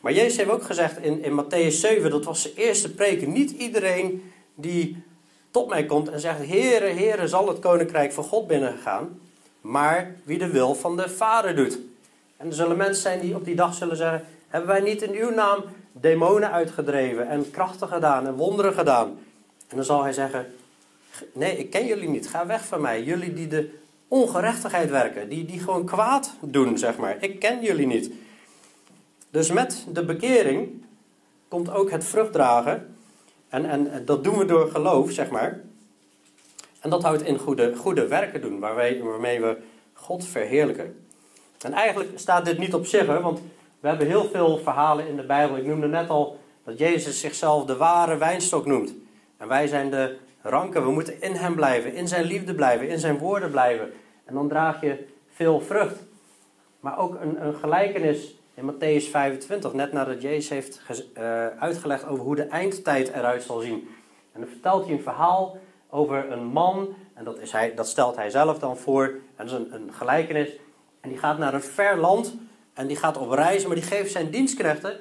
[0.00, 3.32] Maar Jezus heeft ook gezegd in, in Matthäus 7, dat was zijn eerste preken.
[3.32, 5.02] Niet iedereen die
[5.50, 9.20] tot mij komt en zegt, Heere, Heere, zal het koninkrijk van God binnengaan.
[9.60, 11.78] Maar wie de wil van de Vader doet.
[12.36, 15.14] En er zullen mensen zijn die op die dag zullen zeggen, hebben wij niet in
[15.14, 19.18] uw naam demonen uitgedreven en krachten gedaan en wonderen gedaan?
[19.68, 20.52] En dan zal hij zeggen,
[21.32, 23.02] nee, ik ken jullie niet, ga weg van mij.
[23.02, 23.70] Jullie die de
[24.08, 27.16] ongerechtigheid werken, die, die gewoon kwaad doen, zeg maar.
[27.20, 28.10] Ik ken jullie niet.
[29.30, 30.84] Dus met de bekering
[31.48, 32.96] komt ook het vruchtdragen.
[33.48, 35.60] En, en dat doen we door geloof, zeg maar.
[36.80, 39.56] En dat houdt in goede, goede werken doen, waarmee, waarmee we
[39.92, 41.06] God verheerlijken.
[41.60, 43.40] En eigenlijk staat dit niet op zich, want
[43.86, 45.56] we hebben heel veel verhalen in de Bijbel.
[45.56, 48.94] Ik noemde net al dat Jezus zichzelf de ware wijnstok noemt.
[49.36, 50.84] En wij zijn de ranken.
[50.84, 53.92] We moeten in hem blijven, in zijn liefde blijven, in zijn woorden blijven.
[54.24, 56.04] En dan draag je veel vrucht.
[56.80, 60.82] Maar ook een, een gelijkenis in Matthäus 25, net nadat Jezus heeft
[61.18, 63.88] uh, uitgelegd over hoe de eindtijd eruit zal zien.
[64.32, 65.58] En dan vertelt hij een verhaal
[65.90, 69.04] over een man, en dat, is hij, dat stelt hij zelf dan voor.
[69.36, 70.50] En dat is een, een gelijkenis.
[71.00, 72.34] En die gaat naar een ver land
[72.76, 75.00] en die gaat op reis, maar die geeft zijn dienstknechten,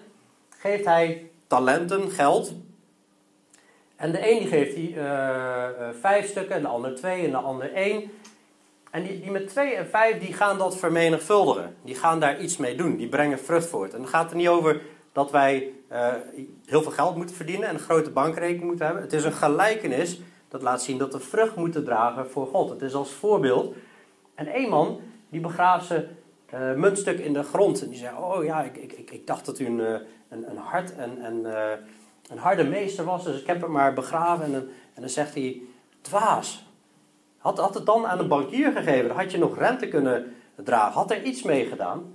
[0.57, 2.53] geeft hij talenten, geld.
[3.95, 7.37] En de een die geeft hij uh, vijf stukken, en de ander twee, en de
[7.37, 8.11] ander één.
[8.91, 11.75] En die, die met twee en vijf, die gaan dat vermenigvuldigen.
[11.83, 12.97] Die gaan daar iets mee doen.
[12.97, 13.93] Die brengen vrucht voort.
[13.93, 16.13] En dan gaat het niet over dat wij uh,
[16.65, 19.03] heel veel geld moeten verdienen en een grote bankrekening moeten hebben.
[19.03, 22.69] Het is een gelijkenis dat laat zien dat we vrucht moeten dragen voor God.
[22.69, 23.75] Het is als voorbeeld.
[24.35, 26.07] En één man, die begraaft ze
[26.55, 27.81] uh, muntstuk in de grond.
[27.81, 29.79] En die zei, oh ja, ik, ik, ik dacht dat u een,
[30.29, 31.71] een, een hard en, en uh,
[32.29, 34.45] een harde meester was, dus ik heb hem maar begraven.
[34.45, 34.53] En,
[34.93, 35.61] en dan zegt hij,
[36.01, 36.65] dwaas,
[37.37, 40.93] had, had het dan aan een bankier gegeven, dan had je nog rente kunnen dragen.
[40.93, 42.13] Had er iets mee gedaan?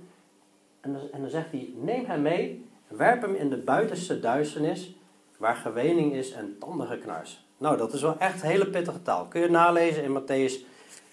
[0.81, 4.95] En dan, en dan zegt hij, neem hem mee, werp hem in de buitenste duisternis,
[5.37, 7.45] waar gewening is en tandengeknars.
[7.57, 9.25] Nou, dat is wel echt hele pittige taal.
[9.25, 10.53] Kun je nalezen in Matthäus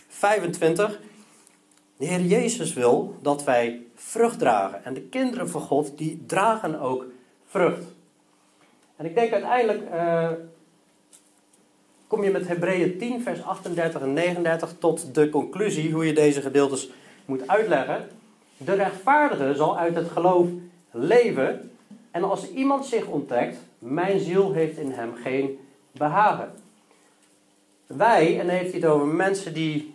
[0.09, 1.01] 25.
[1.99, 4.85] De Heer Jezus wil dat wij vrucht dragen.
[4.85, 7.05] En de kinderen van God, die dragen ook
[7.47, 7.85] vrucht.
[8.97, 10.31] En ik denk uiteindelijk uh,
[12.07, 16.41] kom je met Hebreeën 10, vers 38 en 39 tot de conclusie hoe je deze
[16.41, 16.91] gedeeltes
[17.25, 18.09] moet uitleggen.
[18.57, 20.47] De rechtvaardige zal uit het geloof
[20.91, 21.71] leven.
[22.11, 25.59] En als iemand zich onttrekt, mijn ziel heeft in hem geen
[25.93, 26.53] behagen.
[27.87, 29.95] Wij, en heeft hij het over mensen die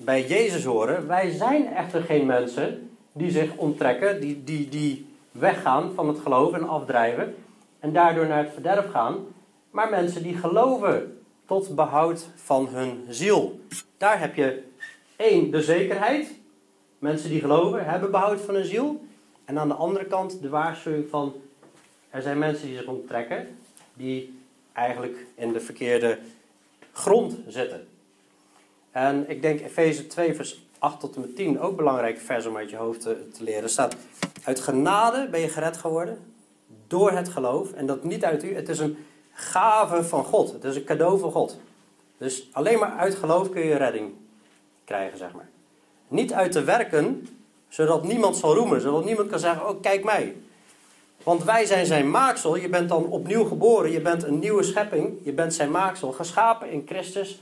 [0.00, 5.92] bij Jezus horen, wij zijn echter geen mensen die zich onttrekken, die, die, die weggaan
[5.94, 7.34] van het geloof en afdrijven
[7.78, 9.16] en daardoor naar het verderf gaan,
[9.70, 13.60] maar mensen die geloven tot behoud van hun ziel.
[13.96, 14.62] Daar heb je
[15.16, 16.34] één, de zekerheid.
[16.98, 19.04] Mensen die geloven hebben behoud van hun ziel.
[19.44, 21.34] En aan de andere kant de waarschuwing van
[22.10, 23.48] er zijn mensen die zich onttrekken,
[23.94, 24.40] die
[24.72, 26.18] eigenlijk in de verkeerde
[26.92, 27.86] grond zitten.
[28.98, 32.56] En ik denk Efeze 2, vers 8 tot en met 10, ook belangrijk vers om
[32.56, 33.70] uit je hoofd te, te leren.
[33.70, 33.96] staat,
[34.44, 36.18] uit genade ben je gered geworden,
[36.86, 37.72] door het geloof.
[37.72, 38.96] En dat niet uit u, het is een
[39.32, 40.52] gave van God.
[40.52, 41.58] Het is een cadeau van God.
[42.16, 44.12] Dus alleen maar uit geloof kun je redding
[44.84, 45.48] krijgen, zeg maar.
[46.08, 47.28] Niet uit te werken,
[47.68, 48.80] zodat niemand zal roemen.
[48.80, 50.36] Zodat niemand kan zeggen, oh kijk mij.
[51.22, 52.56] Want wij zijn zijn maaksel.
[52.56, 53.90] Je bent dan opnieuw geboren.
[53.90, 55.18] Je bent een nieuwe schepping.
[55.22, 56.12] Je bent zijn maaksel.
[56.12, 57.40] Geschapen in Christus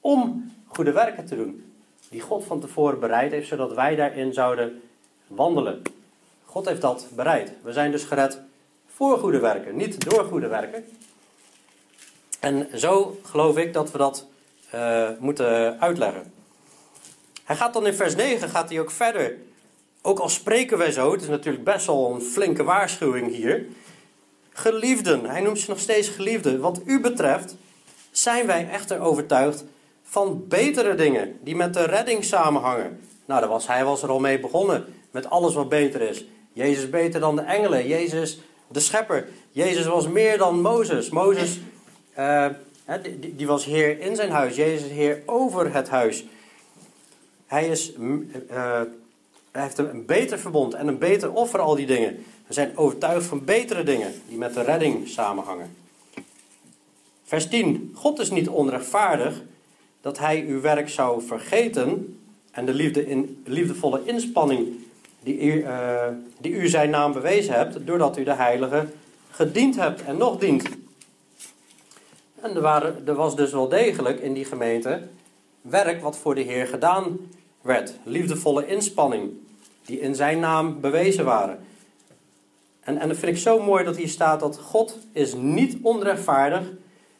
[0.00, 1.72] om goede werken te doen.
[2.10, 4.82] Die God van tevoren bereid heeft, zodat wij daarin zouden
[5.26, 5.82] wandelen.
[6.44, 7.52] God heeft dat bereid.
[7.62, 8.40] We zijn dus gered
[8.86, 10.84] voor goede werken, niet door goede werken.
[12.40, 14.26] En zo geloof ik dat we dat
[14.74, 16.32] uh, moeten uitleggen.
[17.44, 19.36] Hij gaat dan in vers 9 gaat hij ook verder.
[20.02, 23.66] Ook al spreken wij zo, het is natuurlijk best wel een flinke waarschuwing hier.
[24.52, 26.60] Geliefden, hij noemt ze nog steeds geliefden.
[26.60, 27.56] Wat u betreft
[28.10, 29.64] zijn wij echter overtuigd
[30.08, 33.00] van betere dingen die met de redding samenhangen.
[33.24, 36.24] Nou, daar was, hij was er al mee begonnen met alles wat beter is.
[36.52, 37.86] Jezus beter dan de engelen.
[37.86, 39.28] Jezus de schepper.
[39.50, 41.10] Jezus was meer dan Mozes.
[41.10, 41.58] Mozes
[42.18, 42.46] uh,
[43.02, 44.56] die, die, was heer in zijn huis.
[44.56, 46.24] Jezus heer over het huis.
[47.46, 48.82] Hij, is, uh,
[49.50, 52.24] hij heeft een beter verbond en een beter offer, al die dingen.
[52.46, 55.76] We zijn overtuigd van betere dingen die met de redding samenhangen.
[57.24, 57.92] Vers 10.
[57.94, 59.42] God is niet onrechtvaardig
[60.08, 62.18] dat hij uw werk zou vergeten
[62.50, 64.68] en de liefde in, liefdevolle inspanning
[65.22, 66.02] die u, uh,
[66.40, 68.86] die u zijn naam bewezen hebt, doordat u de heilige
[69.30, 70.68] gediend hebt en nog dient.
[72.40, 75.02] En er, waren, er was dus wel degelijk in die gemeente
[75.60, 77.18] werk wat voor de Heer gedaan
[77.60, 77.94] werd.
[78.02, 79.30] Liefdevolle inspanning
[79.84, 81.58] die in zijn naam bewezen waren.
[82.80, 86.62] En, en dat vind ik zo mooi dat hier staat dat God is niet onrechtvaardig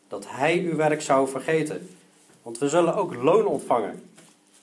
[0.08, 1.88] dat hij uw werk zou vergeten.
[2.48, 4.02] Want we zullen ook loon ontvangen.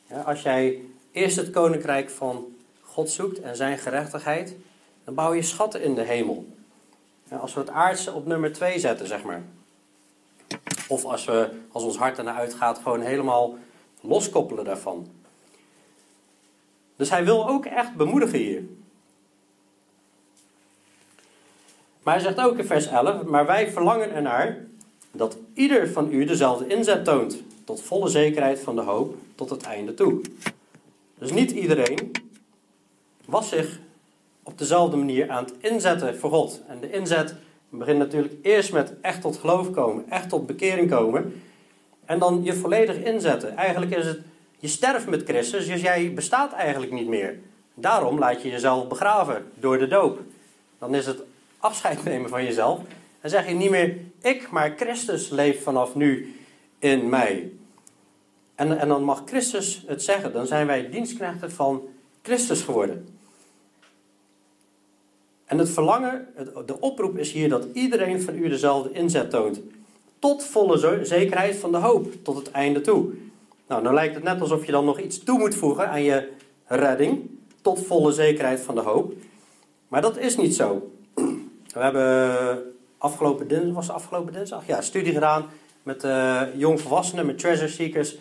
[0.07, 4.55] Ja, als jij eerst het koninkrijk van God zoekt en zijn gerechtigheid,
[5.03, 6.47] dan bouw je schatten in de hemel.
[7.29, 9.43] Ja, als we het aardse op nummer 2 zetten, zeg maar.
[10.87, 13.57] Of als, we, als ons hart ernaar uitgaat, gewoon helemaal
[14.01, 15.07] loskoppelen daarvan.
[16.95, 18.63] Dus hij wil ook echt bemoedigen hier.
[22.03, 24.65] Maar hij zegt ook in vers 11: Maar wij verlangen ernaar
[25.11, 29.63] dat ieder van u dezelfde inzet toont, tot volle zekerheid van de hoop tot het
[29.63, 30.21] einde toe.
[31.17, 32.11] Dus niet iedereen
[33.25, 33.79] was zich
[34.43, 36.61] op dezelfde manier aan het inzetten voor God.
[36.67, 37.35] En de inzet
[37.69, 41.41] begint natuurlijk eerst met echt tot geloof komen, echt tot bekering komen.
[42.05, 43.57] En dan je volledig inzetten.
[43.57, 44.19] Eigenlijk is het,
[44.59, 47.39] je sterft met Christus, dus jij bestaat eigenlijk niet meer.
[47.73, 50.19] Daarom laat je jezelf begraven door de doop.
[50.79, 51.21] Dan is het
[51.57, 52.79] afscheid nemen van jezelf.
[53.21, 56.34] En zeg je niet meer ik, maar Christus leeft vanaf nu
[56.85, 57.51] in mij.
[58.55, 60.33] En, en dan mag Christus het zeggen.
[60.33, 61.87] Dan zijn wij dienstknechten van
[62.21, 63.07] Christus geworden.
[65.45, 66.27] En het verlangen,
[66.65, 69.59] de oproep is hier dat iedereen van u dezelfde inzet toont.
[70.19, 73.13] Tot volle zekerheid van de hoop, tot het einde toe.
[73.67, 76.29] Nou, dan lijkt het net alsof je dan nog iets toe moet voegen aan je
[76.65, 77.29] redding.
[77.61, 79.13] Tot volle zekerheid van de hoop.
[79.87, 80.91] Maar dat is niet zo.
[81.73, 84.67] We hebben afgelopen dinsdag, was afgelopen dinsdag?
[84.67, 85.45] Ja, studie gedaan
[85.85, 88.17] met uh, jongvolwassenen, met treasure seekers.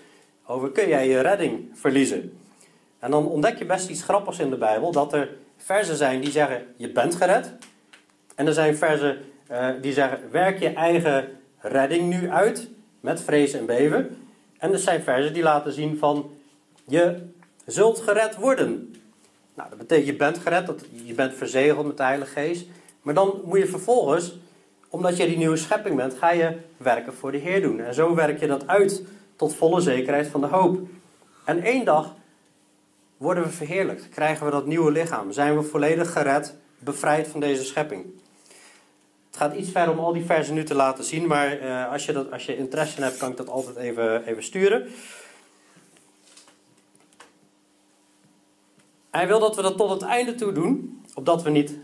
[0.46, 2.38] Over kun jij je redding verliezen?
[2.98, 4.92] En dan ontdek je best iets grappigs in de Bijbel.
[4.92, 7.53] Dat er versen zijn die zeggen je bent gered.
[8.35, 9.18] En er zijn versen
[9.50, 12.68] uh, die zeggen werk je eigen redding nu uit
[13.00, 14.16] met vrees en beven.
[14.59, 16.31] En er zijn versen die laten zien van
[16.87, 17.22] je
[17.66, 18.94] zult gered worden.
[19.55, 22.66] Nou, dat betekent je bent gered, dat, je bent verzegeld met de Heilige Geest.
[23.03, 24.37] Maar dan moet je vervolgens,
[24.94, 27.80] omdat je die nieuwe schepping bent, ga je werken voor de Heer doen.
[27.80, 29.02] En zo werk je dat uit
[29.37, 30.78] tot volle zekerheid van de hoop.
[31.44, 32.14] En één dag
[33.16, 37.64] worden we verheerlijkt, krijgen we dat nieuwe lichaam, zijn we volledig gered, bevrijd van deze
[37.64, 38.04] schepping.
[39.26, 42.07] Het gaat iets ver om al die versen nu te laten zien, maar uh, als,
[42.07, 44.88] je dat, als je interesse hebt, kan ik dat altijd even, even sturen.
[49.11, 51.78] Hij wil dat we dat tot het einde toe doen, opdat we niet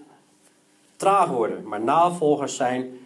[0.96, 2.99] traag worden, maar navolgers zijn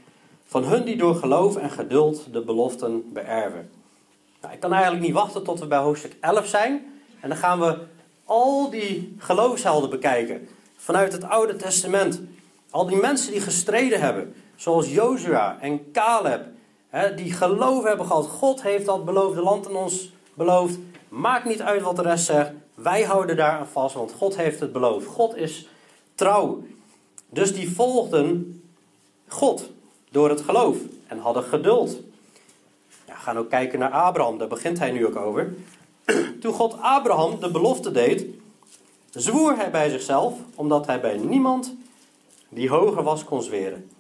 [0.45, 3.71] van hun die door geloof en geduld de beloften beërven.
[4.41, 6.93] Nou, ik kan eigenlijk niet wachten tot we bij hoofdstuk 11 zijn.
[7.21, 7.79] En dan gaan we
[8.25, 10.49] al die geloofshelden bekijken.
[10.77, 12.21] Vanuit het Oude Testament.
[12.71, 14.35] Al die mensen die gestreden hebben.
[14.57, 16.47] Zoals Jozua en Caleb.
[16.89, 18.27] Hè, die geloof hebben gehad.
[18.27, 20.79] God heeft dat beloofde land aan ons beloofd.
[21.09, 22.51] Maakt niet uit wat de rest zegt.
[22.75, 25.07] Wij houden daar aan vast, want God heeft het beloofd.
[25.07, 25.69] God is
[26.15, 26.63] trouw.
[27.31, 28.63] Dus die volgden
[29.29, 29.71] God
[30.15, 31.97] door het geloof en hadden geduld.
[33.07, 35.55] Ja, gaan ook kijken naar Abraham, daar begint hij nu ook over.
[36.41, 38.27] Toen God Abraham de belofte deed,
[39.11, 41.75] zwoer hij bij zichzelf, omdat hij bij niemand
[42.49, 43.91] die hoger was kon zweren.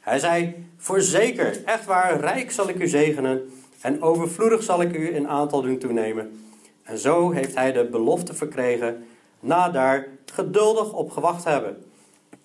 [0.00, 5.14] Hij zei: Voorzeker, echt waar, rijk zal ik u zegenen en overvloedig zal ik u
[5.14, 6.44] in aantal doen toenemen.
[6.82, 9.06] En zo heeft hij de belofte verkregen,
[9.40, 11.84] na daar geduldig op gewacht hebben.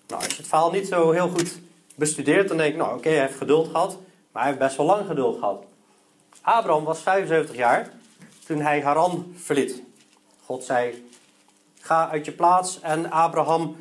[0.06, 1.64] Nou, als je het verhaal niet zo heel goed
[1.96, 3.98] bestudeert, dan denk ik, nou oké, hij heeft geduld gehad,
[4.32, 5.64] maar hij heeft best wel lang geduld gehad.
[6.40, 7.90] Abraham was 75 jaar
[8.46, 9.82] toen hij Haran verliet.
[10.44, 11.08] God zei,
[11.80, 13.76] ga uit je plaats en Abraham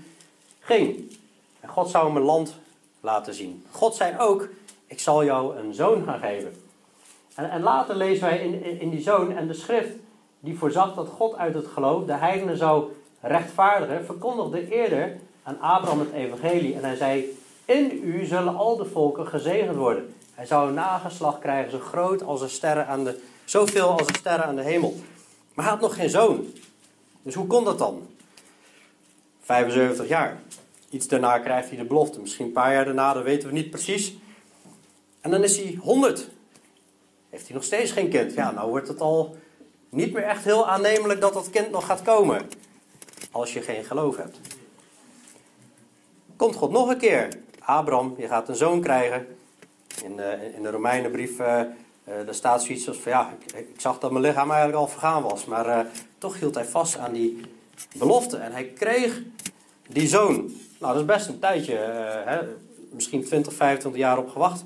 [0.60, 1.18] ging.
[1.60, 2.56] En God zou hem een land
[3.00, 3.66] laten zien.
[3.72, 4.48] God zei ook,
[4.88, 6.56] ik zal jou een zoon gaan geven.
[7.36, 9.96] En, en later lezen wij in, in, die zoon en de schrift
[10.40, 16.00] die voorzag dat God uit het geloof de heidenen zou rechtvaardigen, verkondigde eerder aan Abraham
[16.00, 16.76] het evangelie.
[16.76, 20.16] En hij zei, in u zullen al de volken gezegend worden.
[20.34, 24.18] Hij zou een nageslag krijgen zo groot als de sterren aan de, zoveel als de
[24.18, 24.96] sterren aan de hemel.
[25.54, 26.46] Maar hij had nog geen zoon.
[27.22, 28.08] Dus hoe kon dat dan?
[29.42, 30.42] 75 jaar.
[30.90, 32.20] Iets daarna krijgt hij de belofte.
[32.20, 34.16] Misschien een paar jaar daarna, dat weten we niet precies.
[35.22, 36.30] En dan is hij 100.
[37.30, 38.34] Heeft hij nog steeds geen kind.
[38.34, 39.38] Ja, nou wordt het al
[39.90, 42.50] niet meer echt heel aannemelijk dat dat kind nog gaat komen.
[43.32, 44.38] Als je geen geloof hebt.
[46.36, 47.30] Komt God nog een keer.
[47.66, 49.28] Abraham, je gaat een zoon krijgen.
[50.04, 51.62] In de, in de Romeinenbrief uh,
[52.26, 55.24] daar staat zoiets als van ja, ik, ik, zag dat mijn lichaam eigenlijk al vergaan
[55.24, 55.46] was.
[55.46, 55.88] Maar
[56.18, 57.42] toch hield hij vast aan die
[57.98, 58.38] belofte.
[58.38, 59.22] En hij kreeg
[59.88, 60.36] die zoon.
[60.80, 61.76] Nou, dat is best een tijdje.
[62.26, 62.40] Hè,
[62.90, 64.64] misschien 20, 25 jaar op gewacht.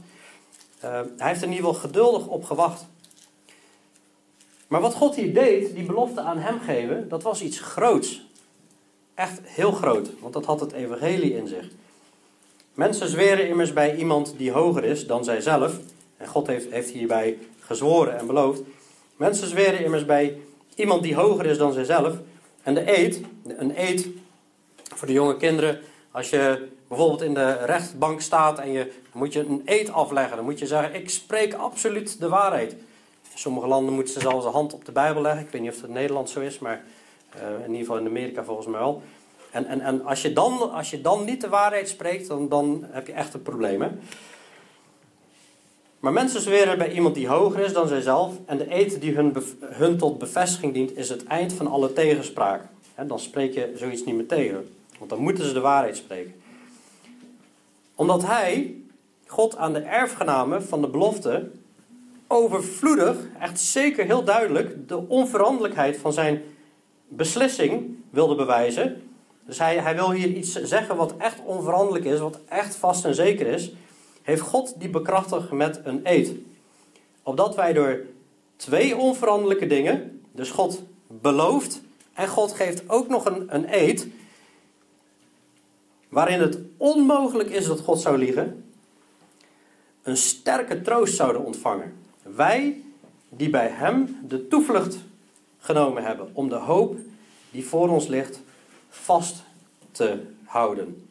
[0.79, 2.85] hij heeft er in ieder geval geduldig op gewacht.
[4.67, 8.27] Maar wat God hier deed, die belofte aan hem geven, dat was iets groots.
[9.13, 11.67] Echt heel groot, want dat had het evangelie in zich.
[12.79, 15.73] Mensen zweren immers bij iemand die hoger is dan zijzelf.
[16.17, 18.61] En God heeft, heeft hierbij gezworen en beloofd.
[19.17, 20.37] Mensen zweren immers bij
[20.75, 22.13] iemand die hoger is dan zijzelf.
[22.63, 24.07] En de eed, een eed
[24.95, 25.79] voor de jonge kinderen,
[26.11, 30.45] als je bijvoorbeeld in de rechtbank staat en je moet je een eed afleggen, dan
[30.45, 32.71] moet je zeggen: Ik spreek absoluut de waarheid.
[33.31, 35.45] In sommige landen moeten ze zelfs de hand op de Bijbel leggen.
[35.45, 36.83] Ik weet niet of het in Nederland zo is, maar
[37.29, 39.01] Eh, in ieder geval in Amerika volgens mij wel.
[39.51, 42.85] En, en, en als, je dan, als je dan niet de waarheid spreekt, dan, dan
[42.89, 43.81] heb je echt een probleem.
[43.81, 43.89] Hè?
[45.99, 48.33] Maar mensen zweren bij iemand die hoger is dan zijzelf.
[48.45, 49.13] En de eed die
[49.59, 52.63] hun, tot bevestiging dient, is het eind van alle tegenspraak.
[52.95, 54.69] En dan spreek je zoiets niet meer tegen.
[54.97, 56.33] Want dan moeten ze de waarheid spreken.
[57.95, 58.75] Omdat hij,
[59.25, 61.49] God aan de erfgenamen van de belofte,
[62.27, 66.43] overvloedig, echt zeker heel duidelijk, de onveranderlijkheid van zijn
[67.07, 69.08] beslissing wilde bewijzen.
[69.49, 73.15] Dus hij, hij wil hier iets zeggen wat echt onveranderlijk is, wat echt vast en
[73.15, 73.71] zeker is.
[74.21, 76.31] Heeft God die bekrachtigd met een eed.
[77.23, 77.99] Opdat wij door
[78.55, 81.81] twee onveranderlijke dingen, dus God belooft
[82.13, 84.07] en God geeft ook nog een, een eed,
[86.09, 88.63] waarin het onmogelijk is dat God zou liegen,
[90.03, 91.93] een sterke troost zouden ontvangen.
[92.23, 92.81] Wij
[93.29, 94.97] die bij Hem de toevlucht
[95.59, 96.97] genomen hebben om de hoop
[97.51, 98.41] die voor ons ligt
[98.89, 99.43] vast
[99.91, 101.07] te houden.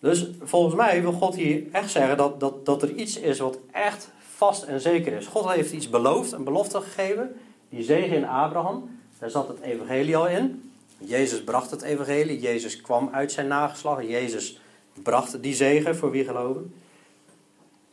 [0.00, 3.58] Dus volgens mij wil God hier echt zeggen dat, dat, dat er iets is wat
[3.72, 5.26] echt vast en zeker is.
[5.26, 7.36] God heeft iets beloofd, een belofte gegeven.
[7.68, 10.72] Die zegen in Abraham, daar zat het evangelie al in.
[10.98, 14.60] Jezus bracht het evangelie, Jezus kwam uit zijn nageslag, Jezus
[15.02, 16.74] bracht die zegen voor wie geloven.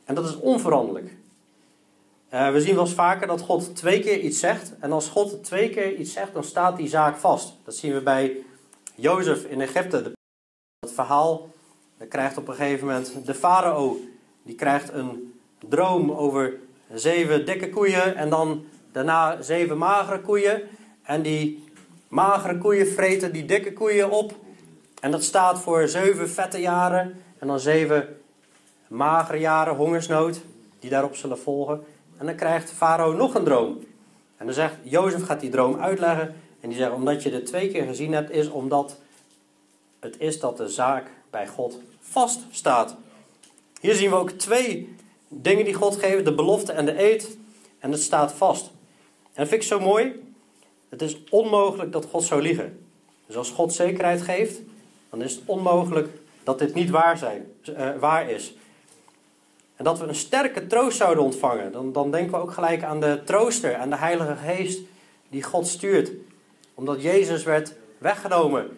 [0.03, 1.11] En dat is onveranderlijk.
[2.33, 4.73] Uh, we zien wel eens vaker dat God twee keer iets zegt.
[4.79, 7.57] En als God twee keer iets zegt, dan staat die zaak vast.
[7.63, 8.37] Dat zien we bij
[8.95, 10.11] Jozef in Egypte.
[10.79, 11.49] Dat verhaal
[11.97, 13.99] dan krijgt op een gegeven moment de farao,
[14.43, 15.33] die krijgt een
[15.67, 16.53] droom over
[16.93, 20.61] zeven dikke koeien en dan daarna zeven magere koeien.
[21.03, 21.63] En die
[22.07, 24.35] magere koeien vreten die dikke koeien op.
[25.01, 28.17] En dat staat voor zeven vette jaren en dan zeven
[28.87, 30.41] magere jaren hongersnood
[30.79, 31.83] die daarop zullen volgen.
[32.19, 33.79] En dan krijgt Farao nog een droom.
[34.37, 36.35] En dan zegt Jozef gaat die droom uitleggen.
[36.59, 38.97] En die zegt, omdat je het twee keer gezien hebt, is omdat
[39.99, 42.95] het is dat de zaak bij God vast staat.
[43.81, 44.95] Hier zien we ook twee
[45.27, 47.37] dingen die God geeft: de belofte en de eed.
[47.79, 48.65] En het staat vast.
[49.23, 50.23] En dat vind ik zo mooi.
[50.89, 52.85] Het is onmogelijk dat God zou liegen.
[53.25, 54.59] Dus als God zekerheid geeft,
[55.09, 56.09] dan is het onmogelijk
[56.43, 58.53] dat dit niet waar, zijn, uh, waar is.
[59.79, 61.71] En dat we een sterke troost zouden ontvangen.
[61.71, 64.79] Dan, dan denken we ook gelijk aan de trooster, aan de Heilige Geest
[65.29, 66.11] die God stuurt.
[66.73, 68.77] Omdat Jezus werd weggenomen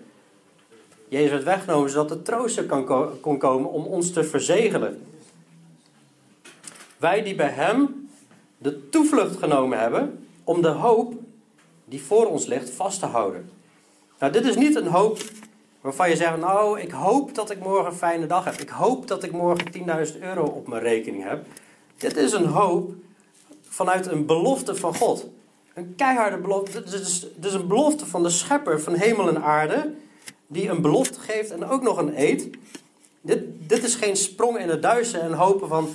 [1.12, 2.86] Jezus werd weggenomen zodat de trooster kan,
[3.22, 5.06] kon komen om ons te verzegelen.
[6.98, 8.10] Wij die bij Hem
[8.58, 11.14] de toevlucht genomen hebben om de hoop
[11.86, 13.50] die voor ons ligt vast te houden.
[14.20, 15.18] Nou, dit is niet een hoop
[15.82, 18.54] waarvan je zegt, nou, ik hoop dat ik morgen een fijne dag heb.
[18.54, 19.72] Ik hoop dat ik morgen
[20.14, 21.46] 10.000 euro op mijn rekening heb.
[21.98, 22.94] Dit is een hoop
[23.62, 25.28] vanuit een belofte van God.
[25.74, 26.84] Een keiharde belofte.
[26.84, 26.94] Dit
[27.42, 29.94] is, een belofte van de schepper van hemel en aarde
[30.48, 32.50] die een belofte geeft en ook nog een eed.
[33.22, 35.90] Dit, dit is geen sprong in het duister en hopen van,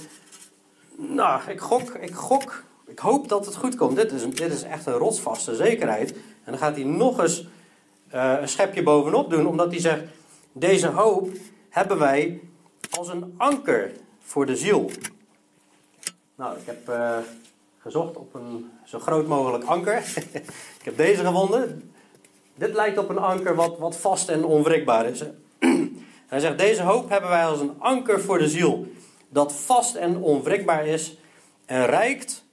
[0.97, 3.97] nou, ik gok, ik gok, ik hoop dat het goed komt.
[3.97, 6.13] Dit is, dit is echt een rotsvaste zekerheid.
[6.13, 7.47] En dan gaat hij nog eens
[8.15, 10.03] uh, een schepje bovenop doen, omdat hij zegt,
[10.53, 11.31] deze hoop
[11.69, 12.41] hebben wij
[12.91, 14.91] als een anker voor de ziel.
[16.35, 17.19] Nou, ik heb uh,
[17.79, 19.97] gezocht op een zo groot mogelijk anker.
[20.79, 21.93] ik heb deze gevonden.
[22.55, 25.23] Dit lijkt op een anker wat, wat vast en onwrikbaar is.
[26.27, 28.87] Hij zegt, deze hoop hebben wij als een anker voor de ziel,
[29.29, 31.17] dat vast en onwrikbaar is
[31.65, 32.45] en reikt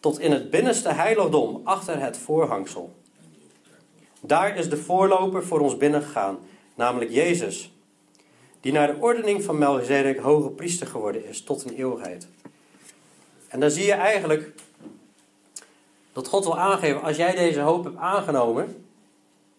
[0.00, 2.97] tot in het binnenste heiligdom achter het voorhangsel.
[4.28, 6.38] Daar is de voorloper voor ons binnengegaan,
[6.74, 7.72] namelijk Jezus,
[8.60, 12.28] die naar de ordening van Melchizedek hoge priester geworden is tot een eeuwigheid.
[13.48, 14.52] En dan zie je eigenlijk
[16.12, 18.84] dat God wil aangeven, als jij deze hoop hebt aangenomen,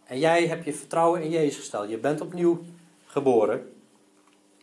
[0.05, 2.61] en jij hebt je vertrouwen in Jezus gesteld, je bent opnieuw
[3.05, 3.71] geboren,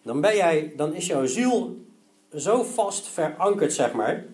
[0.03, 1.85] dan, ben jij, dan is jouw ziel
[2.37, 4.25] zo vast verankerd, zeg maar.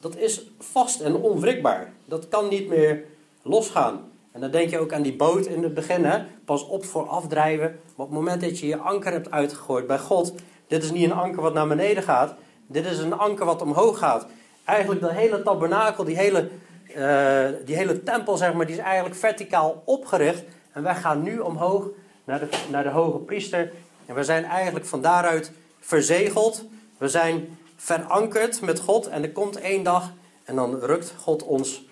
[0.00, 1.92] Dat is vast en onwrikbaar.
[2.04, 3.04] Dat kan niet meer
[3.42, 4.14] losgaan.
[4.36, 6.04] En dan denk je ook aan die boot in het begin.
[6.04, 6.18] Hè?
[6.44, 7.66] Pas op voor afdrijven.
[7.70, 10.34] Maar op het moment dat je je anker hebt uitgegooid bij God.
[10.66, 12.34] Dit is niet een anker wat naar beneden gaat.
[12.66, 14.26] Dit is een anker wat omhoog gaat.
[14.64, 16.48] Eigenlijk dat hele tabernakel, die hele,
[16.96, 20.44] uh, die hele tempel, zeg maar, die is eigenlijk verticaal opgericht.
[20.72, 21.88] En wij gaan nu omhoog
[22.24, 23.72] naar de, naar de hoge priester.
[24.06, 26.64] En we zijn eigenlijk van daaruit verzegeld.
[26.98, 29.08] We zijn verankerd met God.
[29.08, 30.12] En er komt één dag
[30.44, 31.85] en dan rukt God ons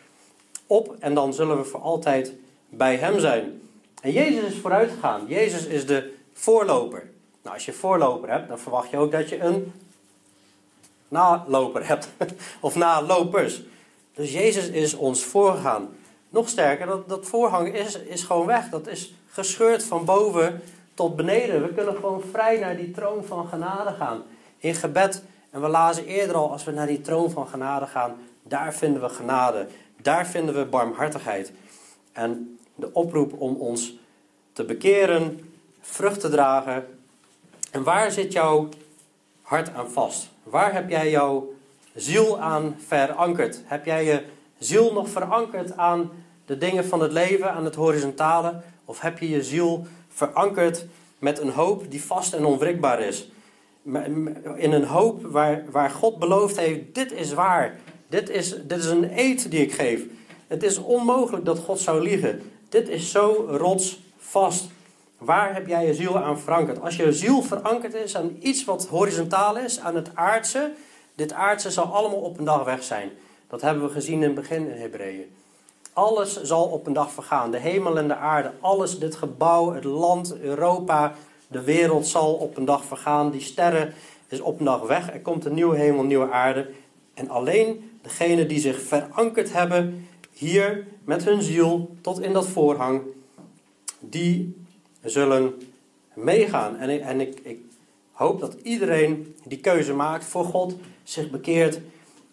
[0.66, 0.96] op.
[0.98, 2.32] En dan zullen we voor altijd
[2.68, 3.60] bij Hem zijn.
[4.02, 5.24] En Jezus is vooruit gegaan.
[5.28, 7.10] Jezus is de voorloper.
[7.42, 9.72] Nou, als je voorloper hebt, dan verwacht je ook dat je een
[11.08, 12.08] naloper hebt.
[12.60, 13.62] of nalopers.
[14.14, 15.88] Dus Jezus is ons voorgegaan
[16.34, 18.68] nog sterker, dat, dat voorhang is, is gewoon weg.
[18.68, 20.62] Dat is gescheurd van boven
[20.94, 21.62] tot beneden.
[21.62, 24.22] We kunnen gewoon vrij naar die troon van genade gaan.
[24.58, 25.22] In gebed.
[25.50, 29.02] En we lazen eerder al, als we naar die troon van genade gaan, daar vinden
[29.02, 29.66] we genade.
[30.04, 31.52] Daar vinden we barmhartigheid.
[32.12, 33.94] En de oproep om ons
[34.52, 35.40] te bekeren,
[35.80, 36.86] vrucht te dragen.
[37.70, 38.68] En waar zit jouw
[39.42, 40.28] hart aan vast?
[40.42, 41.52] Waar heb jij jouw
[41.94, 43.60] ziel aan verankerd?
[43.64, 44.24] Heb jij je
[44.58, 46.10] ziel nog verankerd aan
[46.46, 48.62] de dingen van het leven, aan het horizontale?
[48.84, 50.86] Of heb je je ziel verankerd
[51.18, 53.30] met een hoop die vast en onwrikbaar is?
[54.56, 57.78] In een hoop waar, waar God beloofd heeft: dit is waar.
[58.08, 60.02] Dit is, dit is een eed die ik geef.
[60.46, 62.42] Het is onmogelijk dat God zou liegen.
[62.68, 64.66] Dit is zo rotsvast.
[65.18, 66.80] Waar heb jij je ziel aan verankerd?
[66.80, 70.72] Als je ziel verankerd is aan iets wat horizontaal is, aan het aardse,
[71.14, 73.10] dit aardse zal allemaal op een dag weg zijn.
[73.48, 75.36] Dat hebben we gezien in het begin in Hebreeën.
[75.92, 77.50] Alles zal op een dag vergaan.
[77.50, 81.14] De hemel en de aarde, alles, dit gebouw, het land, Europa,
[81.48, 83.30] de wereld zal op een dag vergaan.
[83.30, 83.94] Die sterren
[84.28, 85.12] is op een dag weg.
[85.12, 86.70] Er komt een nieuwe hemel, nieuwe aarde.
[87.14, 93.02] En alleen degenen die zich verankerd hebben hier met hun ziel tot in dat voorhang,
[94.00, 94.64] die
[95.02, 95.54] zullen
[96.14, 96.76] meegaan.
[96.76, 97.58] En, ik, en ik, ik
[98.12, 101.80] hoop dat iedereen die keuze maakt voor God zich bekeert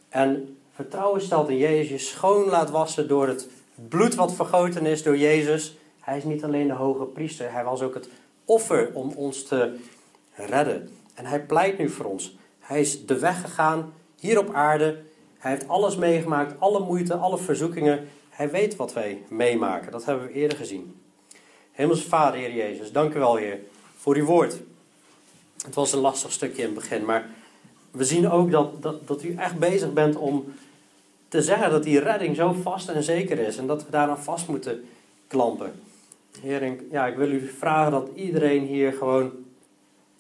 [0.10, 3.48] en vertrouwen stelt in Jezus, je schoon laat wassen door het
[3.90, 5.78] bloed wat vergoten is door Jezus.
[6.00, 8.10] Hij is niet alleen de hoge priester, hij was ook het
[8.46, 9.76] offer om ons te
[10.34, 10.90] redden.
[11.14, 12.38] En hij pleit nu voor ons.
[12.60, 15.02] Hij is de weg gegaan hier op aarde.
[15.42, 18.08] Hij heeft alles meegemaakt, alle moeite, alle verzoekingen.
[18.30, 19.92] Hij weet wat wij meemaken.
[19.92, 20.96] Dat hebben we eerder gezien.
[21.72, 23.60] Hemelse Vader, Heer Jezus, dank u wel, Heer,
[23.98, 24.60] voor uw woord.
[25.66, 27.30] Het was een lastig stukje in het begin, maar
[27.92, 30.54] we zien ook dat, dat, dat u echt bezig bent om
[31.28, 34.48] te zeggen dat die redding zo vast en zeker is en dat we daaraan vast
[34.48, 34.86] moeten
[35.28, 35.72] klampen.
[36.42, 39.32] Heer, ja, ik wil u vragen dat iedereen hier gewoon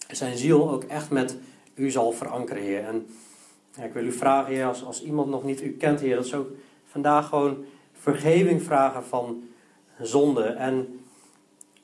[0.08, 1.36] zijn ziel ook echt met
[1.74, 2.84] u zal verankeren, Heer.
[2.84, 3.08] En
[3.80, 6.38] ik wil u vragen, Heer, als, als iemand nog niet u kent, Heer, dat ze
[6.38, 6.50] ook
[6.86, 9.44] vandaag gewoon vergeving vragen van
[10.00, 10.44] zonde.
[10.44, 11.00] En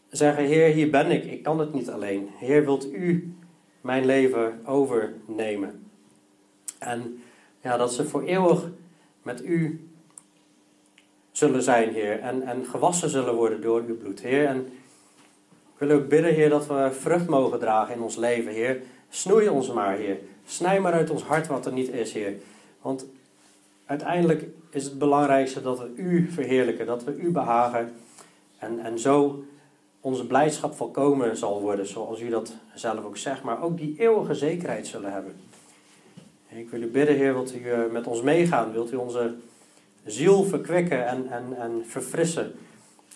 [0.10, 2.30] zeggen, Heer, hier ben ik, ik kan het niet alleen.
[2.38, 3.36] Heer, wilt u
[3.82, 5.90] mijn leven overnemen?
[6.80, 7.22] En
[7.62, 8.70] ja, dat ze voor eeuwig
[9.22, 9.90] met u
[11.32, 12.20] zullen zijn, Heer.
[12.20, 14.46] En, en gewassen zullen worden door uw bloed, Heer.
[14.46, 14.66] En
[15.74, 18.82] ik wil ook bidden, Heer, dat we vrucht mogen dragen in ons leven, Heer.
[19.10, 20.18] Snoei ons maar, Heer.
[20.50, 22.34] Snij maar uit ons hart wat er niet is, Heer.
[22.82, 23.06] Want
[23.86, 27.94] uiteindelijk is het belangrijkste dat we U verheerlijken, dat we U behagen.
[28.58, 29.44] En, en zo
[30.02, 33.44] onze blijdschap volkomen zal worden, zoals U dat zelf ook zegt.
[33.44, 35.36] Maar ook die eeuwige zekerheid zullen hebben.
[36.48, 38.72] ik wil U bidden, Heer, wilt U eh, met ons meegaan?
[38.72, 39.34] Wilt U onze
[40.06, 42.52] ziel verkwikken en, en, en verfrissen?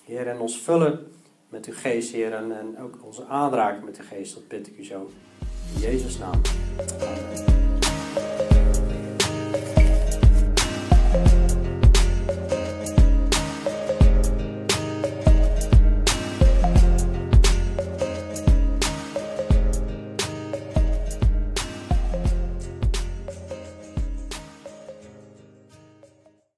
[0.05, 1.07] Heer, en ons vullen
[1.49, 4.33] met uw geest, Heer, en, en ook onze aanraken met uw geest.
[4.33, 5.09] Dat bid ik u zo.
[5.69, 6.41] In Jezus' naam.